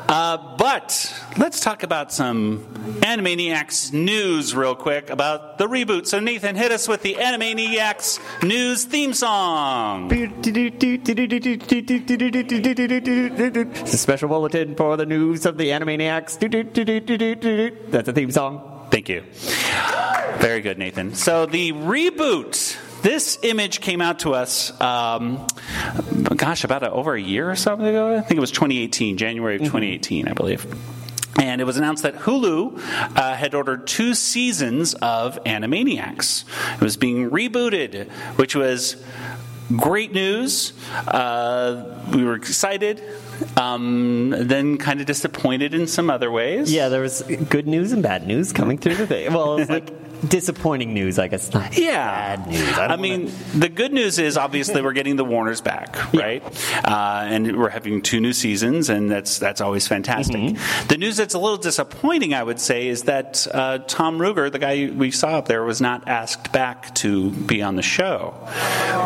[0.09, 2.65] uh, but let's talk about some
[3.03, 6.07] Animaniacs news real quick about the reboot.
[6.07, 10.09] So, Nathan, hit us with the Animaniacs news theme song.
[10.13, 10.47] It's
[13.95, 16.39] a special bulletin for the news of the Animaniacs.
[17.91, 18.87] That's a theme song.
[18.91, 19.23] Thank you.
[20.39, 21.15] Very good, Nathan.
[21.15, 22.79] So, the reboot.
[23.03, 25.47] This image came out to us, um,
[26.37, 28.17] gosh, about a, over a year or something ago.
[28.17, 30.65] I think it was 2018, January of 2018, I believe.
[31.41, 32.79] And it was announced that Hulu
[33.17, 36.45] uh, had ordered two seasons of Animaniacs.
[36.75, 39.03] It was being rebooted, which was
[39.77, 40.73] great news.
[41.09, 43.03] Uh, we were excited,
[43.57, 46.73] um, then kind of disappointed in some other ways.
[46.73, 49.33] Yeah, there was good news and bad news coming through the thing.
[49.33, 49.91] Well, it's like
[50.29, 51.53] disappointing news, I guess.
[51.53, 52.37] Not Yeah.
[52.37, 52.79] bad news.
[52.79, 56.43] I, I, mean, wanna- the good news is obviously we're getting the Warners back, right?
[56.85, 60.37] Uh, and we're having two new seasons, and that's that's always fantastic.
[60.37, 60.89] Mm-hmm.
[60.89, 64.59] The news that's a little disappointing, I would say, is that uh, Tom Ruegger, the
[64.59, 68.31] guy we saw up there, was not asked back to be on the show,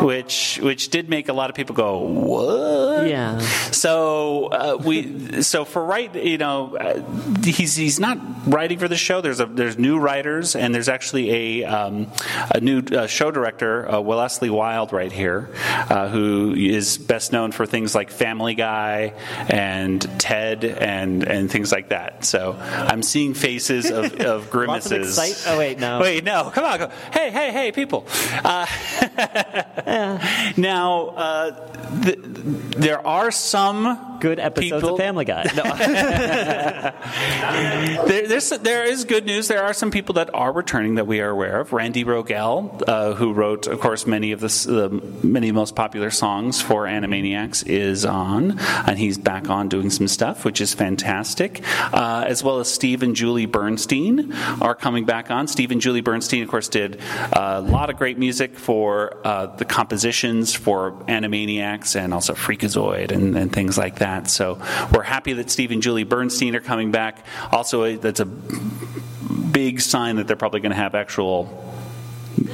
[0.01, 3.39] which which did make a lot of people go, "What?" yeah.
[3.39, 8.97] So uh, we so for right you know uh, he's he's not writing for the
[8.97, 9.21] show.
[9.21, 12.11] There's a there's new writers and there's actually a um,
[12.53, 15.49] a new uh, show director, uh, Wellesley Wild, right here,
[15.89, 19.13] uh, who is best known for things like Family Guy
[19.49, 22.23] and Ted and and things like that.
[22.25, 25.17] So I'm seeing faces of, of Lots of grimaces.
[25.17, 25.99] excite- oh, wait, no.
[25.99, 26.49] Wait, no.
[26.53, 26.79] Come on.
[26.79, 26.87] Go.
[27.11, 28.05] Hey, hey, hey, people.
[28.43, 28.65] Uh,
[30.57, 35.43] now, uh, th- there are some Good episodes People- of Family Guy.
[35.55, 35.63] No.
[38.07, 39.47] there, there's, good news.
[39.47, 41.73] There are some people that are returning that we are aware of.
[41.73, 44.89] Randy Rogel, uh, who wrote, of course, many of the, the
[45.25, 50.45] many most popular songs for Animaniacs, is on, and he's back on doing some stuff,
[50.45, 51.61] which is fantastic.
[51.93, 55.47] Uh, as well as Steve and Julie Bernstein are coming back on.
[55.47, 56.99] Steve and Julie Bernstein, of course, did
[57.33, 63.37] a lot of great music for uh, the compositions for Animaniacs and also Freakazoid and,
[63.37, 64.08] and things like that.
[64.09, 64.29] That.
[64.29, 64.59] So
[64.93, 67.25] we're happy that Steve and Julie Bernstein are coming back.
[67.51, 71.68] Also, that's a big sign that they're probably going to have actual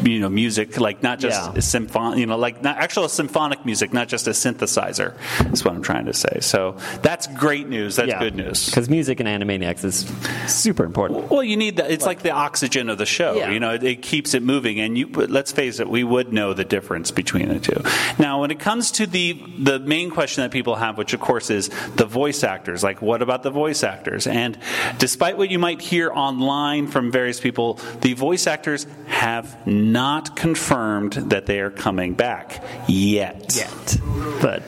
[0.04, 1.58] you know music like not just Yeah.
[1.58, 5.14] a symphon you know like not actual symphonic music not just a synthesizer
[5.54, 9.20] is what i'm trying to say so that's great news that's good news Because music
[9.20, 10.06] in Animaniacs is
[10.48, 11.30] super important.
[11.30, 11.92] well, you need that.
[11.92, 13.36] It's like the oxygen of the show.
[13.36, 13.52] Yeah.
[13.52, 14.80] You know, it, it keeps it moving.
[14.80, 17.82] And you, let's face it, we would know the difference between the two.
[18.20, 21.50] Now, when it comes to the the main question that people have, which of course
[21.50, 22.84] is the voice actors.
[22.84, 24.28] Like, what about the voice actors?
[24.28, 24.58] And
[24.98, 31.14] despite what you might hear online from various people, the voice actors have not confirmed
[31.14, 33.56] that they are coming back yet.
[33.56, 33.98] Yet.
[34.42, 34.64] But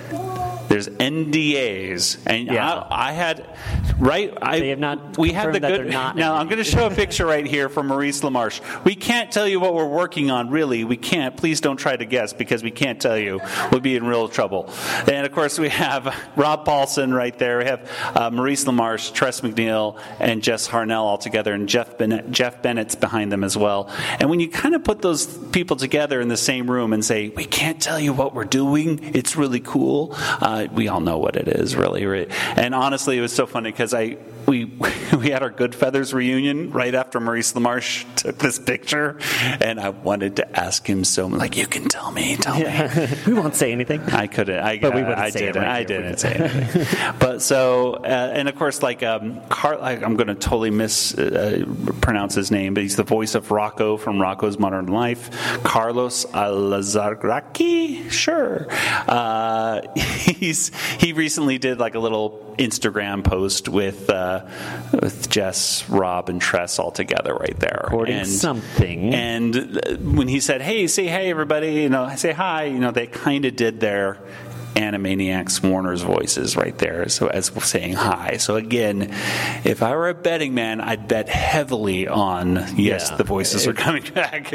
[0.77, 2.69] There's NDAs, and Yeah.
[2.71, 3.45] I, I had
[3.97, 4.31] right.
[4.41, 5.87] I They have not We had the good.
[5.87, 8.61] not now I'm going to show a picture right here from Maurice LaMarche.
[8.83, 10.51] We can't tell you what we're working on.
[10.51, 11.35] Really, we can't.
[11.35, 13.39] Please don't try to guess because we can't tell you.
[13.71, 14.71] We'll be in real trouble.
[15.07, 17.57] And of course, we have Rob Paulsen right there.
[17.59, 22.31] We have uh, Maurice LaMarche, Tress MacNeille, and Jess Harnell all together, and Jeff Bennett.
[22.31, 23.89] Jeff Bennett's behind them as well.
[24.19, 27.29] And when you kind of put those people together in the same room and say,
[27.29, 28.99] "We can't tell you what we're doing.
[29.15, 32.27] It's really cool," uh, we all know what it is, really.
[32.29, 34.65] And honestly, it was so funny because I we
[35.17, 39.19] we had our Goodfeathers reunion right after Maurice LaMarche took this picture,
[39.61, 43.33] and I wanted to ask him so like, "You can tell me, tell me." we
[43.33, 44.01] won't say anything.
[44.01, 44.59] I couldn't.
[44.59, 45.61] I, But we wouldn't I say didn't.
[45.63, 45.85] right I here.
[45.87, 47.13] didn't say anything.
[47.19, 52.39] but so, uh, and of course, like um, Car- I'm going to totally mispronounce uh,
[52.39, 55.29] his name, but he's the voice of Rocco from Rocco's Modern Life.
[55.63, 58.67] Carlos Alazraqui, sure.
[59.07, 64.45] Uh, he's he recently did like a little Instagram post with uh,
[64.91, 69.13] with Jess, Rob, and Tress all together right there, Recording something.
[69.13, 72.91] and uh, when he said, "Hey, say hey, everybody," you know, say hi, you know,
[72.91, 74.17] they kind of did their
[74.77, 78.37] Animaniacs Warner's voices right there, so as saying hi.
[78.37, 79.09] So again,
[79.63, 83.17] if I were a betting man, I'd bet heavily on yes, Yeah.
[83.17, 84.53] the voices are coming back.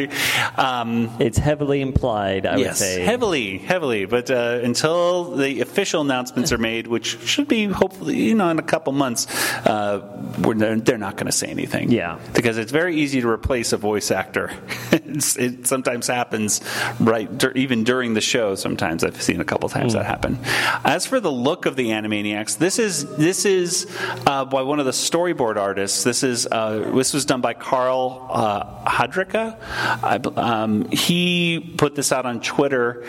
[0.56, 3.00] Um, It's heavily implied, I would yes, say.
[3.00, 4.04] heavily, heavily.
[4.04, 8.58] But uh, until the official announcements are made, which should be hopefully, you know, in
[8.61, 9.26] a couple months,
[9.66, 10.00] uh,
[10.40, 11.90] we're, they're, not going to say anything.
[11.90, 12.20] Yeah.
[12.32, 14.52] because it's very easy to replace a voice actor.
[14.92, 16.61] it sometimes happens
[17.00, 18.54] right, even during the show.
[18.54, 20.12] Sometimes I've seen a couple times that happen.
[20.85, 23.87] As for the look of the Animaniacs, this is this is
[24.27, 26.05] uh, by one of the storyboard artists.
[26.05, 29.57] This is uh, this was done by Carl uh, Hadrika.
[30.03, 33.05] I um, he put this out on Twitter.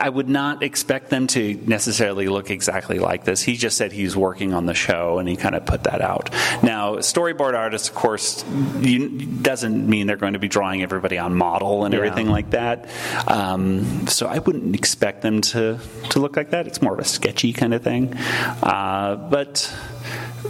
[0.00, 3.42] I would not expect them to necessarily look exactly like this.
[3.42, 6.30] He just said he's working on the show, and he kind of put that out.
[6.62, 8.44] Now, storyboard artists, of course,
[8.80, 11.98] you, doesn't mean they're going to be drawing everybody on model and Yeah.
[12.00, 12.88] everything like that.
[13.26, 15.78] Um, so I wouldn't expect them to
[16.10, 16.66] to look like that.
[16.66, 18.14] It's more of a sketchy kind of thing.
[18.62, 19.72] Uh, but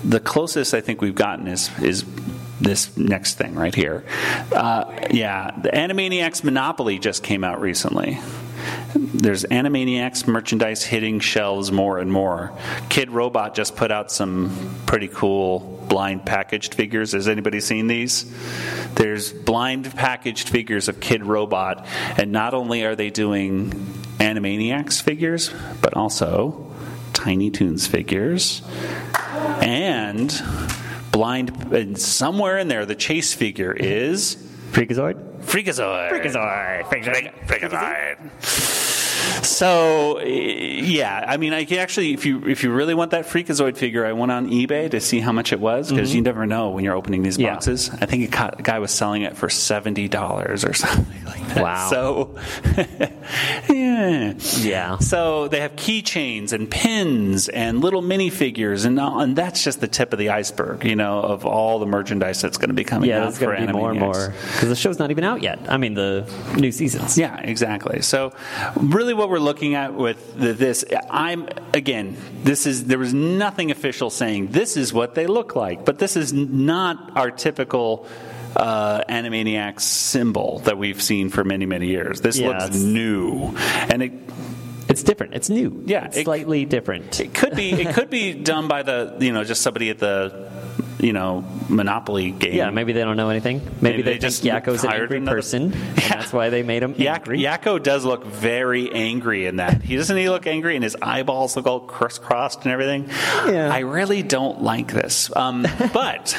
[0.05, 2.05] the closest I think we've gotten is is
[2.61, 4.05] this next thing right here.
[4.53, 8.19] Uh, yeah, the Animaniacs Monopoly just came out recently.
[8.95, 12.53] There's Animaniacs merchandise hitting shelves more and more.
[12.89, 17.13] Kid Robot just put out some pretty cool blind packaged figures.
[17.13, 18.25] Has anybody seen these?
[18.95, 23.73] There's blind packaged figures of Kid Robot, and not only are they doing
[24.19, 26.73] Animaniacs figures, but also
[27.13, 28.63] Tiny Toons figures
[29.61, 30.43] and
[31.13, 31.73] blind.
[31.73, 34.37] And somewhere in there, the chase figure is
[34.73, 35.43] Freakazoid?
[35.43, 36.11] Freakazoid.
[36.11, 36.85] Freakazoid.
[36.85, 37.47] Freakazoid.
[37.47, 38.86] Freakazoid.
[39.43, 43.77] So eh, yeah, I mean, I actually, if you if you really want that Freakazoid
[43.77, 46.27] figure, I went on eBay to see how much it was because you mm-hmm.
[46.27, 47.55] never know when you're opening these Yeah.
[47.55, 47.91] boxes.
[48.01, 51.63] I think a guy was selling it for seventy dollars or something like that.
[51.63, 51.91] Wow.
[51.91, 52.37] So
[53.73, 54.99] yeah, Yeah.
[54.99, 59.89] So they have keychains and pins and little minifigures, and all- and that's just the
[59.89, 63.09] tip of the iceberg, you know, of all the merchandise that's going to be coming
[63.09, 64.35] Yeah, out for going to be more and more.
[64.53, 65.59] Because the show's not even out yet.
[65.69, 67.19] I mean, the new seasons.
[67.19, 68.03] Yeah, exactly.
[68.03, 68.33] So,
[68.77, 73.71] really, what we're looking at with the, this, I'm again, this is there was nothing
[73.71, 78.07] official saying this is what they look like, but this is not our typical.
[78.59, 82.23] Uh, Animaniacs symbol that we've seen for many, many years.
[82.23, 84.13] This Yeah, looks new, and it
[84.89, 85.35] It's different.
[85.35, 85.83] It's new.
[85.85, 87.21] Yeah, It's it- slightly different.
[87.21, 90.51] it could be it could be done by the you know just somebody at the
[90.99, 92.55] you know Monopoly game.
[92.55, 93.59] Yeah, maybe they don't know anything.
[93.59, 96.95] Maybe, Maybe they, they just Yakko's an angry person, and that's why they made him
[96.99, 97.41] angry.
[97.41, 99.83] Yakko does look very angry in that.
[99.83, 103.09] He doesn't he look angry, and his eyeballs look all crisscrossed and everything.
[103.47, 103.71] Yeah.
[103.73, 106.37] I really don't like this, um, but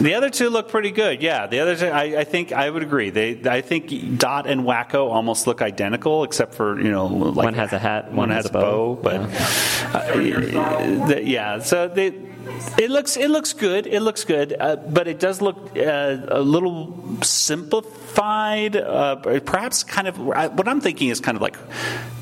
[0.00, 1.22] the other two look pretty good.
[1.22, 3.10] Yeah, the other two, I, I think I would agree.
[3.10, 7.54] They, I think Dot and Wakko almost look identical, except for you know, like One
[7.54, 8.94] has a hat, one, one has, has a bow.
[8.96, 9.02] bow.
[9.02, 9.20] But
[9.94, 12.10] uh, the- yeah, so they.
[12.78, 13.86] It looks it looks good.
[13.86, 18.76] It looks good, uh, but it does look uh, a little simplified.
[18.76, 21.56] Uh, perhaps kind of what I'm thinking is kind of like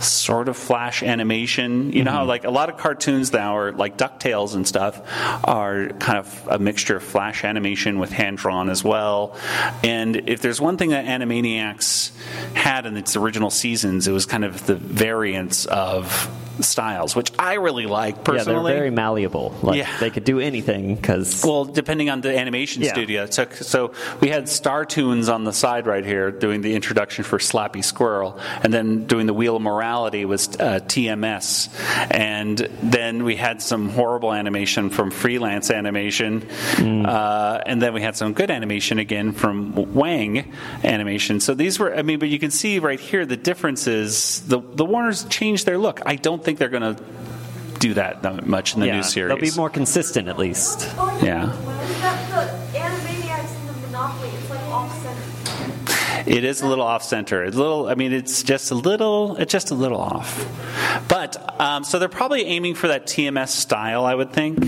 [0.00, 1.92] sort of flash animation.
[1.92, 5.00] You know how like a lot of cartoons now are like Ducktales and stuff
[5.44, 9.36] are kind of a mixture of flash animation with hand drawn as well.
[9.82, 12.10] And if there's one thing that Animaniacs
[12.54, 16.28] had in its original seasons, it was kind of the variance of
[16.64, 18.56] styles, which I really like personally.
[18.56, 19.54] yeah, they're very malleable.
[19.62, 19.88] Like Yeah.
[20.00, 22.92] they could do anything because Well, depending on the animation Yeah.
[22.92, 23.26] studio.
[23.26, 27.82] So, so we had StarToons on the side right here doing the introduction for Slappy
[27.84, 31.68] Squirrel, and then doing the Wheel of Morality was uh, TMS,
[32.10, 36.46] and then we had some horrible animation from Freelance Animation,
[37.06, 40.52] uh, and then we had some good animation again from Wang
[40.84, 41.40] Animation.
[41.40, 44.40] So these were, I mean, but you can see right here the differences.
[44.46, 46.00] The the Warners changed their look.
[46.06, 47.02] I don't think they're going to.
[47.78, 49.28] Do that that much in the yeah, new series.
[49.28, 50.80] they'll be more consistent at least.
[51.22, 51.46] Yeah.
[51.46, 56.28] The Animaniacs and the Monopoly, it's like off center.
[56.28, 57.44] It is a little off center.
[57.44, 57.86] It's a little.
[57.86, 59.36] I mean, it's just a little.
[59.36, 60.44] It's just a little off.
[61.06, 64.04] But um, so they're probably aiming for that TMS style.
[64.04, 64.58] I would think.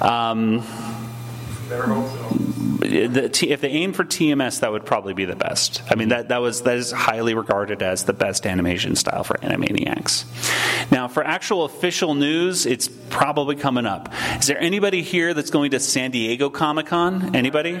[0.00, 0.62] Um,
[2.82, 5.82] the, T- if they aim for TMS, that would probably be the best.
[5.90, 9.34] I mean, that, that was that is highly regarded as the best animation style for
[9.34, 10.90] Animaniacs.
[10.90, 14.12] Now, for actual official news, it's probably coming up.
[14.38, 17.34] Is there anybody here that's going to San Diego Comic Con?
[17.34, 17.80] Anybody?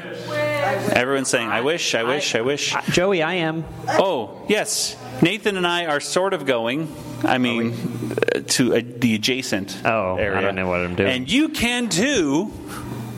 [0.92, 3.64] Everyone's saying, "I wish, I wish, I, wish." Joey, I am.
[3.88, 4.96] Oh, yes.
[5.20, 6.94] Nathan and I are sort of going.
[7.22, 7.72] I mean,
[8.34, 11.10] uh, to uh, the adjacent Oh, I don't know what I'm doing.
[11.10, 12.50] And you can too.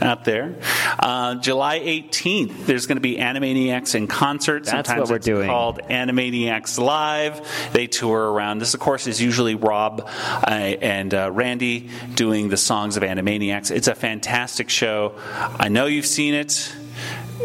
[0.03, 0.57] Out there,
[0.99, 2.66] uh, July 18th.
[2.66, 4.64] There's going to be Animaniacs in concert.
[4.64, 5.49] That's Sometimes what we're it's doing.
[5.49, 7.70] called Animaniacs Live.
[7.72, 8.59] They tour around.
[8.59, 13.70] This, of course, is usually Rob uh, and uh, Randy doing the songs of Animaniacs.
[13.70, 15.14] It's a fantastic show.
[15.32, 16.74] I know you've seen it.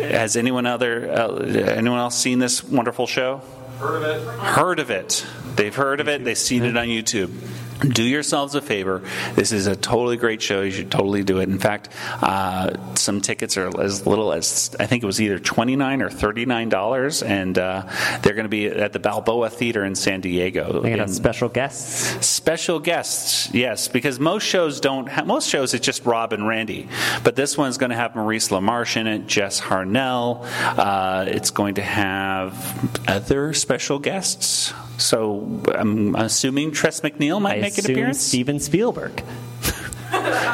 [0.01, 3.41] Has anyone other uh, anyone else seen this wonderful show?
[3.79, 4.27] Heard of it.
[4.39, 5.25] Heard of it.
[5.55, 6.23] They've heard of it.
[6.23, 7.31] They've seen it on YouTube.
[7.79, 9.01] Do yourselves a favor.
[9.35, 10.61] This is a totally great show.
[10.61, 11.47] You should totally do it.
[11.47, 11.89] In fact,
[12.21, 16.09] uh, some tickets are as little as I think it was either twenty nine or
[16.09, 17.83] thirty nine dollars, and uh,
[18.21, 20.83] they're going to be at the Balboa Theater in San Diego.
[20.83, 22.25] Have special guests.
[22.25, 25.07] Special guests, yes, because most shows don't.
[25.07, 26.89] Ha- most shows it's just Rob and Randy,
[27.23, 30.45] but this one's going to have Maurice LaMarche in it, Jess Harnell.
[30.77, 34.73] Uh, it's going to have other special guests.
[34.99, 38.19] So I'm assuming Tress MacNeille might I make an appearance.
[38.19, 39.23] Steven Spielberg.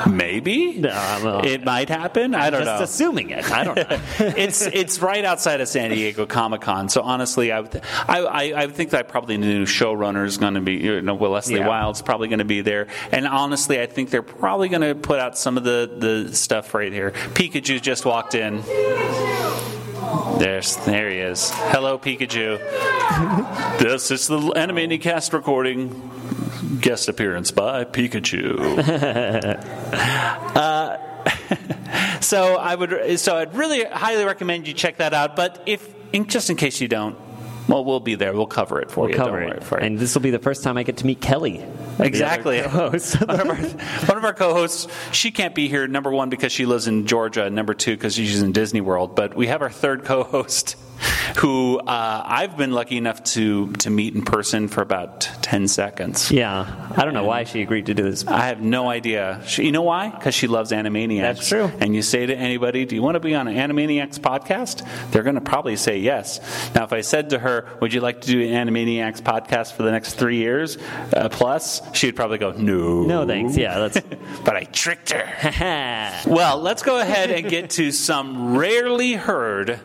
[0.10, 2.36] Maybe No, I'm, it might happen.
[2.36, 2.84] I don't just know.
[2.84, 3.50] assuming it.
[3.50, 3.86] I don't know.
[4.38, 6.89] it's it's right outside of San Diego Comic Con.
[6.89, 10.38] So honestly, I, would th- I, I I think that probably the new showrunner is
[10.38, 11.68] going to be you know Wellesley Yeah.
[11.68, 12.88] Wild's probably going to be there.
[13.12, 16.74] And honestly, I think they're probably going to put out some of the the stuff
[16.74, 17.12] right here.
[17.12, 18.62] Pikachu just walked in.
[20.40, 21.50] There's there he is.
[21.52, 22.60] Hello, Pikachu.
[23.80, 26.12] this is the Animaniacast recording.
[26.82, 28.56] Guest appearance by Pikachu.
[30.56, 30.98] Uh,
[32.22, 35.36] so I would, so I'd really highly recommend you check that out.
[35.36, 37.18] But if, in, just in case you don't,
[37.68, 38.34] well, we'll be there.
[38.34, 39.16] We'll cover it for We'll you.
[39.16, 39.63] cover Don't it.
[39.63, 41.63] for And this will be the first time I get to meet Kelly.
[41.99, 42.59] Exactly.
[42.61, 43.16] The other co-host.
[43.28, 45.88] one, of our, one of our co-hosts, she can't be here.
[45.88, 49.16] Number one because she lives in Georgia, and number two because she's in Disney World.
[49.16, 50.76] But we have our third co-host,
[51.38, 56.32] who uh, I've been lucky enough to to meet in person for about ten seconds.
[56.32, 56.91] yeah.
[56.98, 58.26] I don't know why she agreed to do this.
[58.26, 59.41] I have no idea.
[59.46, 60.10] She, you know why?
[60.10, 61.22] Because she loves Animaniacs.
[61.22, 61.72] That's true.
[61.80, 65.24] And you say to anybody, "Do you want to be on an Animaniacs podcast?" They're
[65.24, 66.39] going to probably say yes.
[66.74, 69.84] Now, if I said to her, "Would you like to do an Animaniacs podcast for
[69.84, 70.78] the next three years
[71.16, 73.58] uh, plus?" She'd probably go, "No, No thanks.
[73.58, 74.00] Yeah, that's.
[74.46, 76.22] but I tricked her.
[76.28, 79.80] well, let's go ahead and get to some rarely heard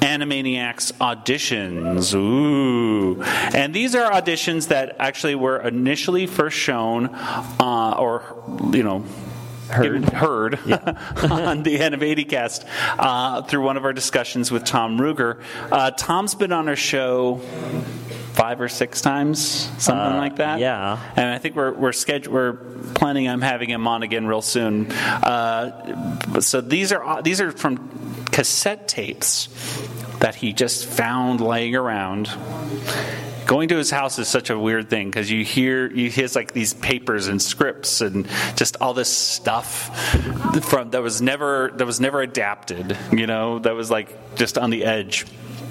[0.00, 2.14] Animaniacs auditions.
[2.14, 3.22] Ooh.
[3.22, 7.06] And these are auditions that actually were initially first shown,
[7.60, 8.22] uh, or,
[8.72, 9.04] you know,
[9.66, 12.66] Heard, heard on the Animaniacast
[12.98, 15.40] uh, through one of our discussions with Tom Ruegger.
[15.72, 17.38] Uh, Tom's been on our show
[18.34, 19.40] five or six times,
[19.78, 20.58] something Uh, like that.
[20.60, 20.98] yeah.
[21.16, 22.52] and I think we're we're schedule we're
[22.94, 24.92] planning on having him on again real soon.
[24.92, 27.88] Uh, so these are these are from
[28.32, 29.48] cassette tapes
[30.24, 32.30] that he just found laying around.
[33.44, 36.54] Going to his house is such a weird thing because you hear you hear like
[36.54, 39.94] these papers and scripts and just all this stuff
[40.64, 42.96] from that was never that was never adapted.
[43.12, 45.26] You know, that was like just on the edge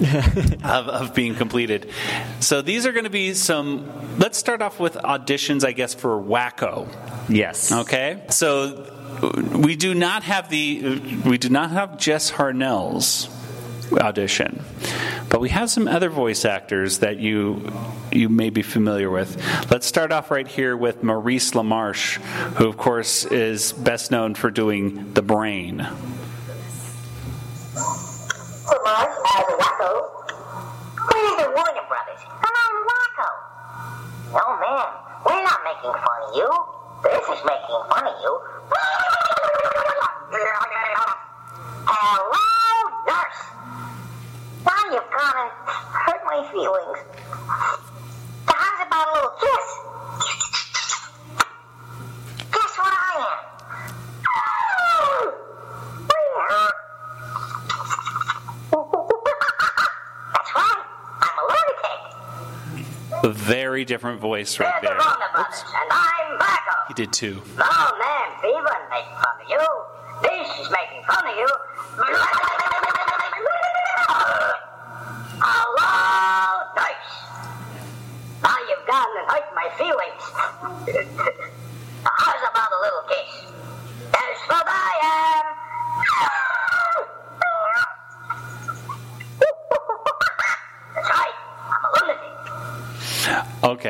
[0.62, 1.90] of, of being completed.
[2.38, 3.90] So these are going to be some.
[4.20, 6.86] Let's start off with auditions, I guess, for Wakko.
[7.28, 7.72] Yes.
[7.72, 8.88] Okay, so
[9.52, 13.28] we do not have the we do not have Jess Harnell's
[13.92, 14.62] audition,
[15.28, 17.72] but we have some other voice actors that you
[18.12, 19.36] you may be familiar with.
[19.70, 22.16] Let's start off right here with Maurice LaMarche,
[22.56, 25.78] who of course is best known for doing the Brain.
[28.64, 29.90] LaMarche as Wakko.
[31.12, 33.30] We're the Warner Brothers, and I'm Wakko.
[34.32, 34.88] No, man,
[35.26, 36.50] we're not making fun of you.
[37.04, 38.40] This is making fun of you.
[41.86, 42.73] Hello,
[43.06, 43.40] nurse.
[44.64, 46.98] Now you've gone and hurt my feelings.
[48.46, 49.66] How's about a little kiss?
[52.52, 53.28] Guess what I am?
[60.32, 60.84] That's right.
[61.20, 63.24] I'm a lunatic.
[63.24, 64.94] A Very different voice right there.
[64.94, 66.88] the Warner and I'm Wakko.
[66.88, 67.42] He did too.
[67.58, 69.64] Oh man, Fever making fun of you.
[70.22, 71.48] This is making fun of you.
[75.46, 77.10] Hello, nice.
[78.42, 80.22] Now you've gone and hurt my feelings.
[82.04, 83.32] How's about a little kiss?
[84.12, 85.44] That's what I am.
[90.94, 91.36] That's right.
[91.70, 92.32] I'm a lunatic.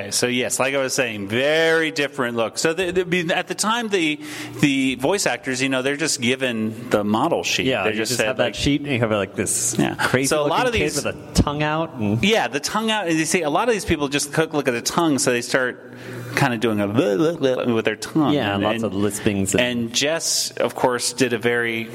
[0.04, 2.58] Okay, so yes, like I was saying, very different look.
[2.58, 4.20] So the, the, at the time, the
[4.60, 7.66] the voice actors, you know, they're just given the model sheet.
[7.66, 9.94] Yeah, they just, just, said, have that sheet, and you have like this Yeah.
[9.94, 11.94] crazy So a lot of these- kid with a tongue out.
[11.94, 13.10] And, Yeah, the tongue out.
[13.10, 15.40] You see, a lot of these people just cook, look at the tongue, so they
[15.42, 15.94] start
[16.34, 18.34] kind of doing a with their tongue.
[18.34, 19.54] Yeah, lots of lispings.
[19.54, 21.88] And, And Jess, of course, did a very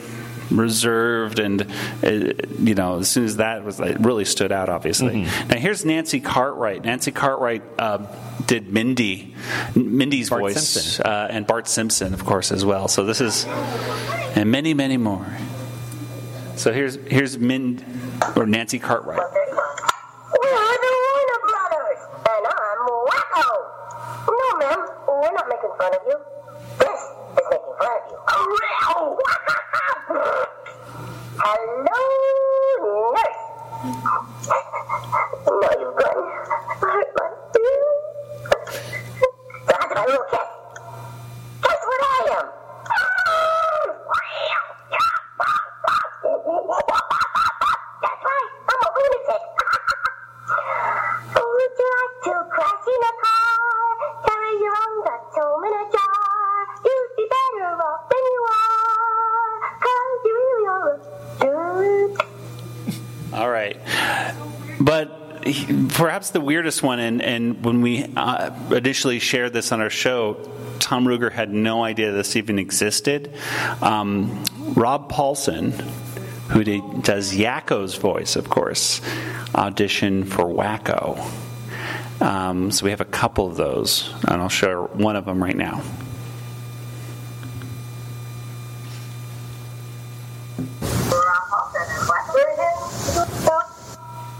[0.52, 1.62] reserved and
[2.04, 2.10] uh,
[2.60, 5.26] you know as soon as that was it really stood out obviously.
[5.26, 5.47] Mm-hmm.
[5.50, 6.84] now here's nancy cartwright.
[6.84, 8.06] Nancy cartwright uh,
[8.45, 9.36] did mindy
[9.76, 11.00] mindy's Bart voice.
[11.00, 12.88] Uh, and bart simpson of course as well.
[12.88, 13.45] So this is
[14.36, 15.26] and many many more.
[16.56, 17.84] So here's here's min
[18.36, 19.22] or nancy cartwright
[65.89, 70.36] perhaps the weirdest one, and, and when we uh, initially shared this on our show,
[70.80, 73.34] Tom Ruegger had no idea this even existed.
[73.82, 74.43] Um,
[74.76, 75.72] Rob Paulsen,
[76.50, 79.02] who did, does Yakko's voice, of course,
[79.54, 81.20] auditioned for Wakko.
[82.22, 85.56] Um, so we have a couple of those, and I'll share one of them right
[85.56, 85.82] now.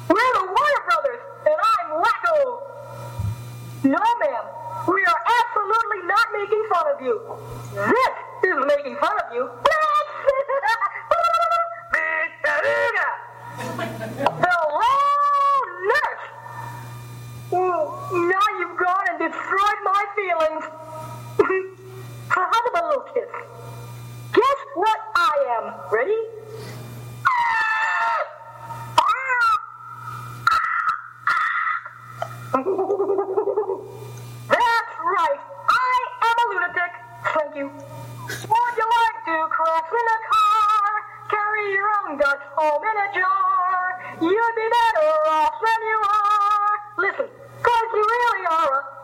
[0.10, 2.62] We're the Warner Brothers, and I'm Wakko.
[3.84, 4.46] No, ma'am,
[4.88, 7.22] we are absolutely not making fun of you.
[8.42, 9.50] This is making fun of you.
[14.42, 14.70] Hello,
[15.90, 16.26] nurse.
[17.52, 20.64] Mm, Now you've gone and destroyed my feelings.
[22.30, 23.30] How about a little kiss?
[24.34, 25.74] Guess what I am.
[25.92, 26.20] Ready?
[34.50, 35.40] That's right.
[35.70, 35.96] I
[36.28, 36.92] am a lunatic.
[37.36, 37.68] Thank you.
[37.68, 40.88] Would you like to cross in a car?
[41.28, 43.84] Carry your own guts home in a jar.
[44.22, 46.76] You'd be better off than you are.
[47.04, 47.28] Listen,
[47.62, 48.99] cause you really are a.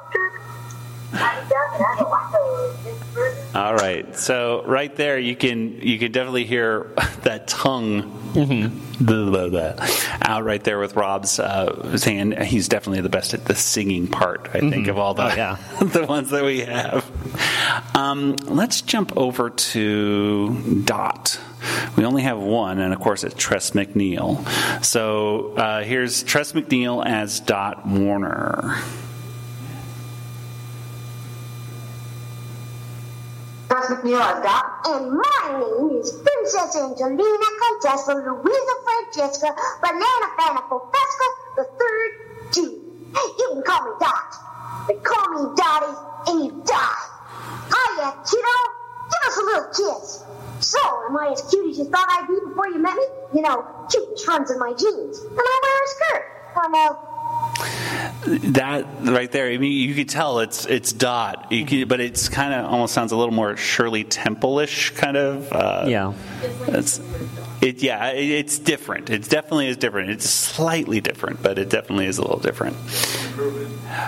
[3.55, 4.15] All right.
[4.17, 6.91] So right there, you can you can definitely hear
[7.23, 9.87] that tongue blah, blah, blah,
[10.21, 14.49] out right there with Rob's uh, saying he's definitely the best at the singing part.
[14.53, 14.89] I think Mhm.
[14.89, 15.57] of all the Oh, yeah.
[15.81, 17.05] the ones that we have.
[17.95, 21.39] Um, let's jump over to Dot.
[21.95, 24.83] We only have one, and of course it's Tress MacNeille.
[24.83, 28.75] So uh, here's Tress MacNeille as Dot Warner.
[33.75, 34.65] Tress MacNeille as Dot.
[34.87, 39.51] And my name is Princess Angelina Contessa Louisa Francesca
[39.81, 42.61] Banana Fana Profesca the third G.
[42.61, 44.87] You can call me Dot.
[44.87, 47.03] They call me Dottie and you die.
[47.67, 48.57] Hiya, kiddo.
[49.11, 50.23] Give us a little kiss.
[50.61, 53.03] So, am I as cute as you thought I'd be before you met me?
[53.33, 55.19] You know, cuteness runs in my genes.
[55.19, 56.23] And I wear a skirt.
[56.55, 57.14] Oh no.
[58.25, 62.27] That right there, I mean, you could tell it's it's Dot, you could, but it's
[62.27, 65.51] kind of almost sounds a little more Shirley Temple-ish kind of.
[65.53, 66.13] Uh, Yeah.
[66.67, 66.99] It's
[67.61, 67.83] it.
[67.83, 69.09] Yeah, it, it's different.
[69.11, 70.09] It definitely is different.
[70.09, 72.77] It's slightly different, but it definitely is a little different.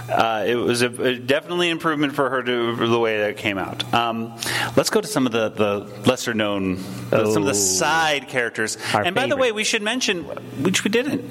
[0.09, 3.57] Uh, it was a, a definitely improvement for her to the way that it came
[3.57, 3.91] out.
[3.93, 4.33] Um,
[4.75, 6.77] let's go to some of the, the lesser known,
[7.11, 7.53] uh, some of the Oh.
[7.53, 8.77] side characters.
[8.93, 10.23] Our and by the way, we should mention,
[10.63, 11.23] which we didn't.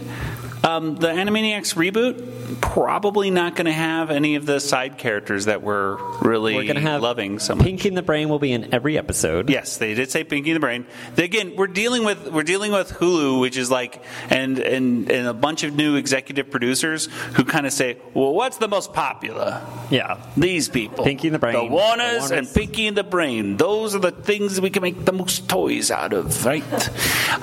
[0.66, 5.62] Um, the Animaniacs reboot probably not going to have any of the side characters that
[5.62, 7.64] we're really We're gonna have loving so much.
[7.64, 9.48] Pinky and the Brain will be in every episode.
[9.48, 10.86] Yes, they did say Pinky and the Brain.
[11.16, 15.34] Again, we're dealing with we're dealing with Hulu, which is like and and and a
[15.34, 19.64] bunch of new executive producers who kind of say, well, what's the most popular?
[19.90, 20.20] Yeah.
[20.36, 21.54] These people, Pinky and the Brain.
[21.54, 23.56] the Warners, The and Pinky and the Brain.
[23.56, 26.64] Those are the things we can make the most toys out of, right?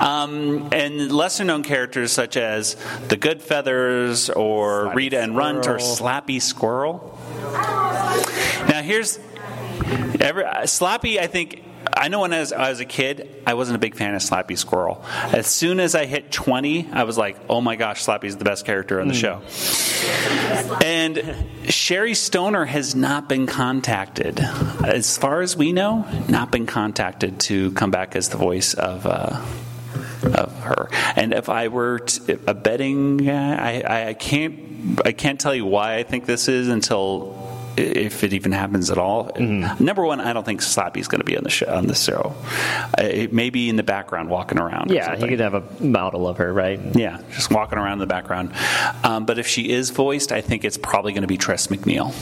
[0.00, 2.76] um, and lesser known characters such as
[3.08, 5.96] the The good Feathers or Slappy Rita and Runt or Squirrel.
[5.96, 7.18] Slappy Squirrel.
[8.68, 9.20] Now here's
[10.20, 11.62] Every, uh, Slappy, I think.
[11.96, 14.20] I know when I was, I was a kid, I wasn't a big fan of
[14.20, 15.04] Slappy Squirrel.
[15.32, 18.66] As soon as I hit 20, I was like, oh my gosh, Slappy's the best
[18.66, 19.42] character on the show.
[20.82, 24.40] And Sherri Stoner has not been contacted,
[24.84, 29.06] as far as we know, not been contacted to come back as the voice of.
[29.06, 29.40] Uh,
[30.26, 35.54] of her, and if I were t- a betting I, I can't I can't tell
[35.54, 37.42] you why I think this is until
[37.76, 39.32] if it even happens at all.
[39.36, 41.66] Number one, I don't think Slappy's going to be on the show.
[41.74, 42.32] On the show,
[42.98, 44.92] it may be in the background walking around.
[44.92, 46.78] Yeah, you could have a model of her, right?
[46.94, 48.52] Yeah, just walking around in the background.
[49.02, 52.14] Um, but if she is voiced, I think it's probably going to be Tress MacNeille.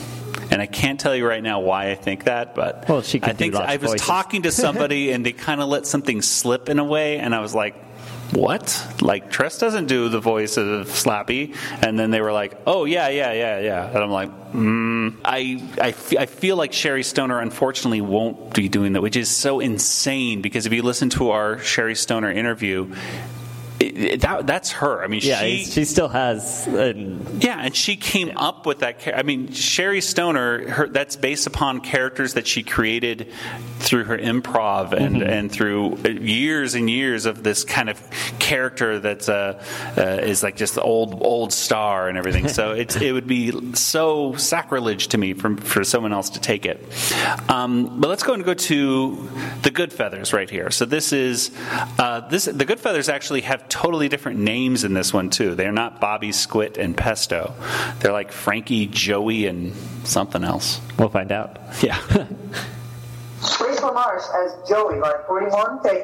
[0.51, 3.33] And I can't tell you right now why I think that, but Well, she I
[3.33, 4.07] think I was voices.
[4.07, 7.41] talking to somebody and they kind of let something slip in a way, and I
[7.41, 7.75] was like,
[8.33, 8.95] "What?
[9.01, 13.09] Like Tress doesn't do the voice of Slappy?" And then they were like, "Oh yeah,
[13.09, 15.15] yeah, yeah, yeah," and I'm like, mm.
[15.23, 19.59] I, I I feel like Sherri Stoner unfortunately won't be doing that, which is so
[19.59, 22.93] insane because if you listen to our Sherri Stoner interview.
[23.91, 25.03] That, that's her.
[25.03, 26.67] I mean, Yeah, she, she still has.
[26.67, 29.07] An, yeah, and she came up with that.
[29.15, 30.69] I mean, Sherri Stoner.
[30.69, 33.31] Her, that's based upon characters that she created
[33.79, 35.29] through her improv and Mm-hmm.
[35.29, 38.01] and through uh, years and years of this kind of
[38.39, 39.63] character that's uh,
[39.97, 42.47] uh, is like just the old old star and everything.
[42.47, 46.65] So it's it would be so sacrilege to me for for someone else to take
[46.65, 46.83] it.
[47.49, 49.29] Um, but let's go and go to
[49.61, 50.71] the Goodfeathers right here.
[50.71, 51.51] So this is
[51.99, 55.55] uh, this the Goodfeathers actually have totally different names in this one too.
[55.55, 57.55] They're not Bobby Squit and Pesto.
[57.99, 60.79] They're like Frankie, Joey, and something else.
[60.99, 61.57] we'll find out.
[61.81, 61.99] Yeah.
[62.07, 65.83] Grace Lamars as Joey, like 41.
[65.83, 66.03] Take.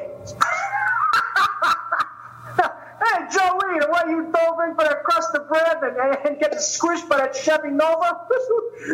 [2.58, 5.96] hey, Joey, the way you dove in for that crust of bread and,
[6.26, 8.26] and get squished by that Chevy Nova.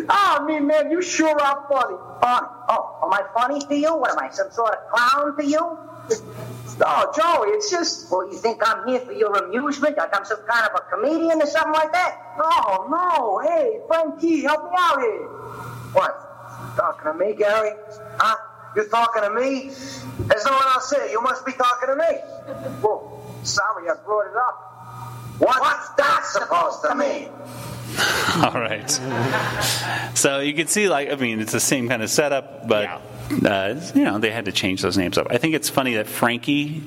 [0.09, 1.97] oh, me, man, you sure are funny.
[2.21, 3.97] Uh, oh, am I funny to you?
[3.97, 5.77] What am I, some sort of clown to you?
[6.79, 8.11] Oh, Joey, it's just.
[8.11, 9.97] Well, you think I'm here for your amusement?
[9.97, 12.35] Like I'm some kind of a comedian or something like that?
[12.39, 13.39] Oh, no.
[13.49, 15.27] Hey, Frankie, help me out here.
[15.93, 16.75] What?
[16.75, 17.71] Talking to me, Gary?
[18.19, 18.35] Huh?
[18.75, 19.71] You're talking to me?
[20.27, 21.07] There's no one else here.
[21.07, 22.19] You must be talking to me.
[22.81, 24.63] Whoa, sorry I brought it up.
[25.39, 27.29] What's that supposed to mean?
[28.43, 28.89] All right.
[30.15, 33.01] So you can see, like, I mean, it's the same kind of setup, but
[33.45, 35.27] uh, you know they had to change those names up.
[35.29, 36.83] I think it's funny that Frankie.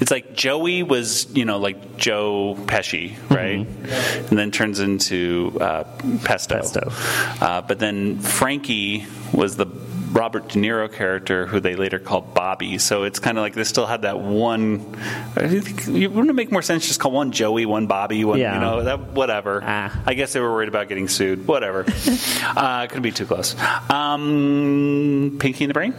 [0.00, 3.66] It's like Joey was, you know, like Joe Pesci, right?
[3.66, 5.82] And then turns into uh,
[6.22, 6.60] Pesto.
[6.60, 6.92] Pesto.
[7.44, 9.66] Uh, but then Frankie was the
[10.12, 12.78] Robert De Niro character, who they later called Bobby.
[12.78, 14.96] So it's kind of like they still had that one.
[15.36, 18.38] I think it wouldn't it make more sense just call one Joey, one Bobby, one
[18.38, 18.54] Yeah.
[18.54, 19.62] you know that whatever.
[19.62, 21.46] I guess they were worried about getting sued.
[21.46, 21.84] Whatever.
[22.56, 23.54] uh, couldn't be too close.
[23.90, 25.94] Um, Pinky in the Brain.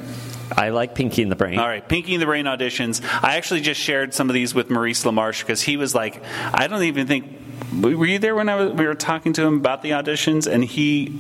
[0.56, 1.60] I like Pinky in the Brain.
[1.60, 3.04] All right, Pinky in the Brain auditions.
[3.24, 6.22] I actually just shared some of these with Maurice LaMarche because he was like,
[6.54, 7.26] I don't even think.
[7.74, 10.52] Were you there when I was, we were talking to him about the auditions?
[10.52, 11.20] And he,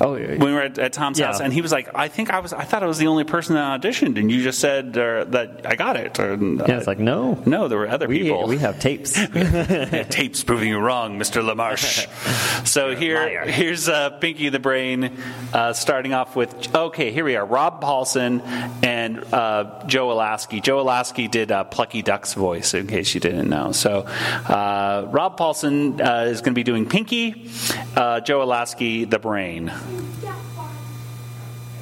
[0.00, 0.28] oh, yeah.
[0.36, 1.26] when we were at, at Tom's Yeah.
[1.26, 3.24] house, and he was like, I think I was, I thought I was the only
[3.24, 6.18] person that auditioned, and you just said uh, that I got it.
[6.20, 8.46] Or, Yeah, it's like no, no, there were other we, people.
[8.46, 9.12] We have tapes.
[10.10, 11.42] tapes proving you wrong, Mr.
[11.42, 12.66] LaMarche.
[12.66, 15.16] so here, here's uh, Pinky the Brain,
[15.52, 17.10] uh, starting off with okay.
[17.12, 18.40] Here we are, Rob Paulsen
[18.84, 20.62] and uh, Joe Alaskey.
[20.62, 23.72] Joe Alaskey did uh, Plucky Duck's voice, in case you didn't know.
[23.72, 27.50] So uh, Rob Paulsen uh, is going to be doing Pinky,
[27.96, 29.72] uh, Joe Alaskey the Brain.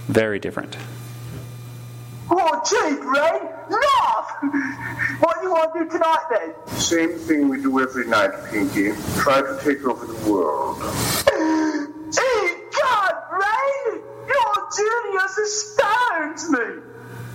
[0.08, 0.76] Very different.
[2.32, 5.20] Oh, gee, Brain, laugh!
[5.20, 6.78] What do you want to do tonight, then?
[6.78, 8.92] Same thing we do every night, Pinky.
[9.16, 10.78] Try to take over the world.
[12.12, 14.02] Gee, God, Brain!
[14.28, 16.82] Your genius astounds me!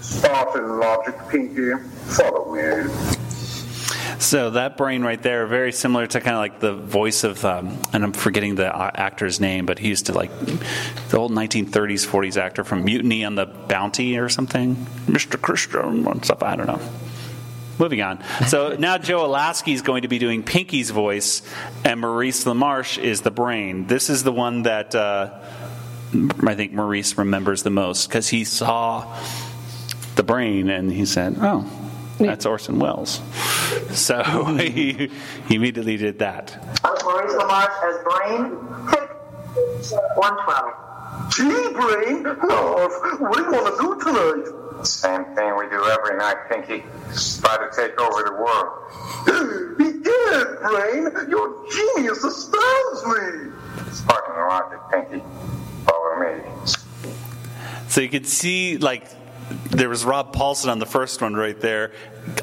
[0.01, 1.74] Spartan logic, Pinky.
[2.06, 3.24] Follow me.
[4.20, 7.78] So that brain right there, very similar to kind of like the voice of, um,
[7.93, 10.32] and I'm forgetting the uh, actor's name, but he used to like
[11.10, 14.76] the old 1930s, 40s actor from Mutiny on the Bounty or something,
[15.08, 15.41] Mr.
[15.41, 16.43] Christian or stuff.
[16.43, 16.82] I don't know.
[17.78, 18.24] Moving on.
[18.47, 21.41] So now Joe Alaskey is going to be doing Pinky's voice,
[21.84, 23.88] and Maurice LaMarche is the brain.
[23.88, 25.39] This is the one that uh,
[26.45, 29.20] I think Maurice remembers the most because he saw
[30.16, 31.70] the brain and he said, "Oh,
[32.18, 33.22] that's Orson Welles."
[33.91, 34.24] So
[34.55, 35.09] he,
[35.47, 36.57] he immediately did that.
[37.05, 38.41] Maurice LaMarche as Brain.
[38.91, 39.09] Take
[40.18, 40.86] 112.
[41.30, 41.43] Gee,
[41.74, 42.24] Brain!
[42.24, 44.86] Love, what do you want to do tonight?
[44.86, 46.84] Same thing we do every night, Pinky.
[47.39, 48.72] Try to take over the world.
[49.78, 51.30] Begin, Brain!
[51.30, 53.51] Your genius astounds me!
[53.91, 55.24] Spartan logic, Pinky.
[55.86, 56.41] Follow me.
[57.88, 59.07] So you could see like
[59.76, 61.91] there was Rob Paulsen on the first one right there,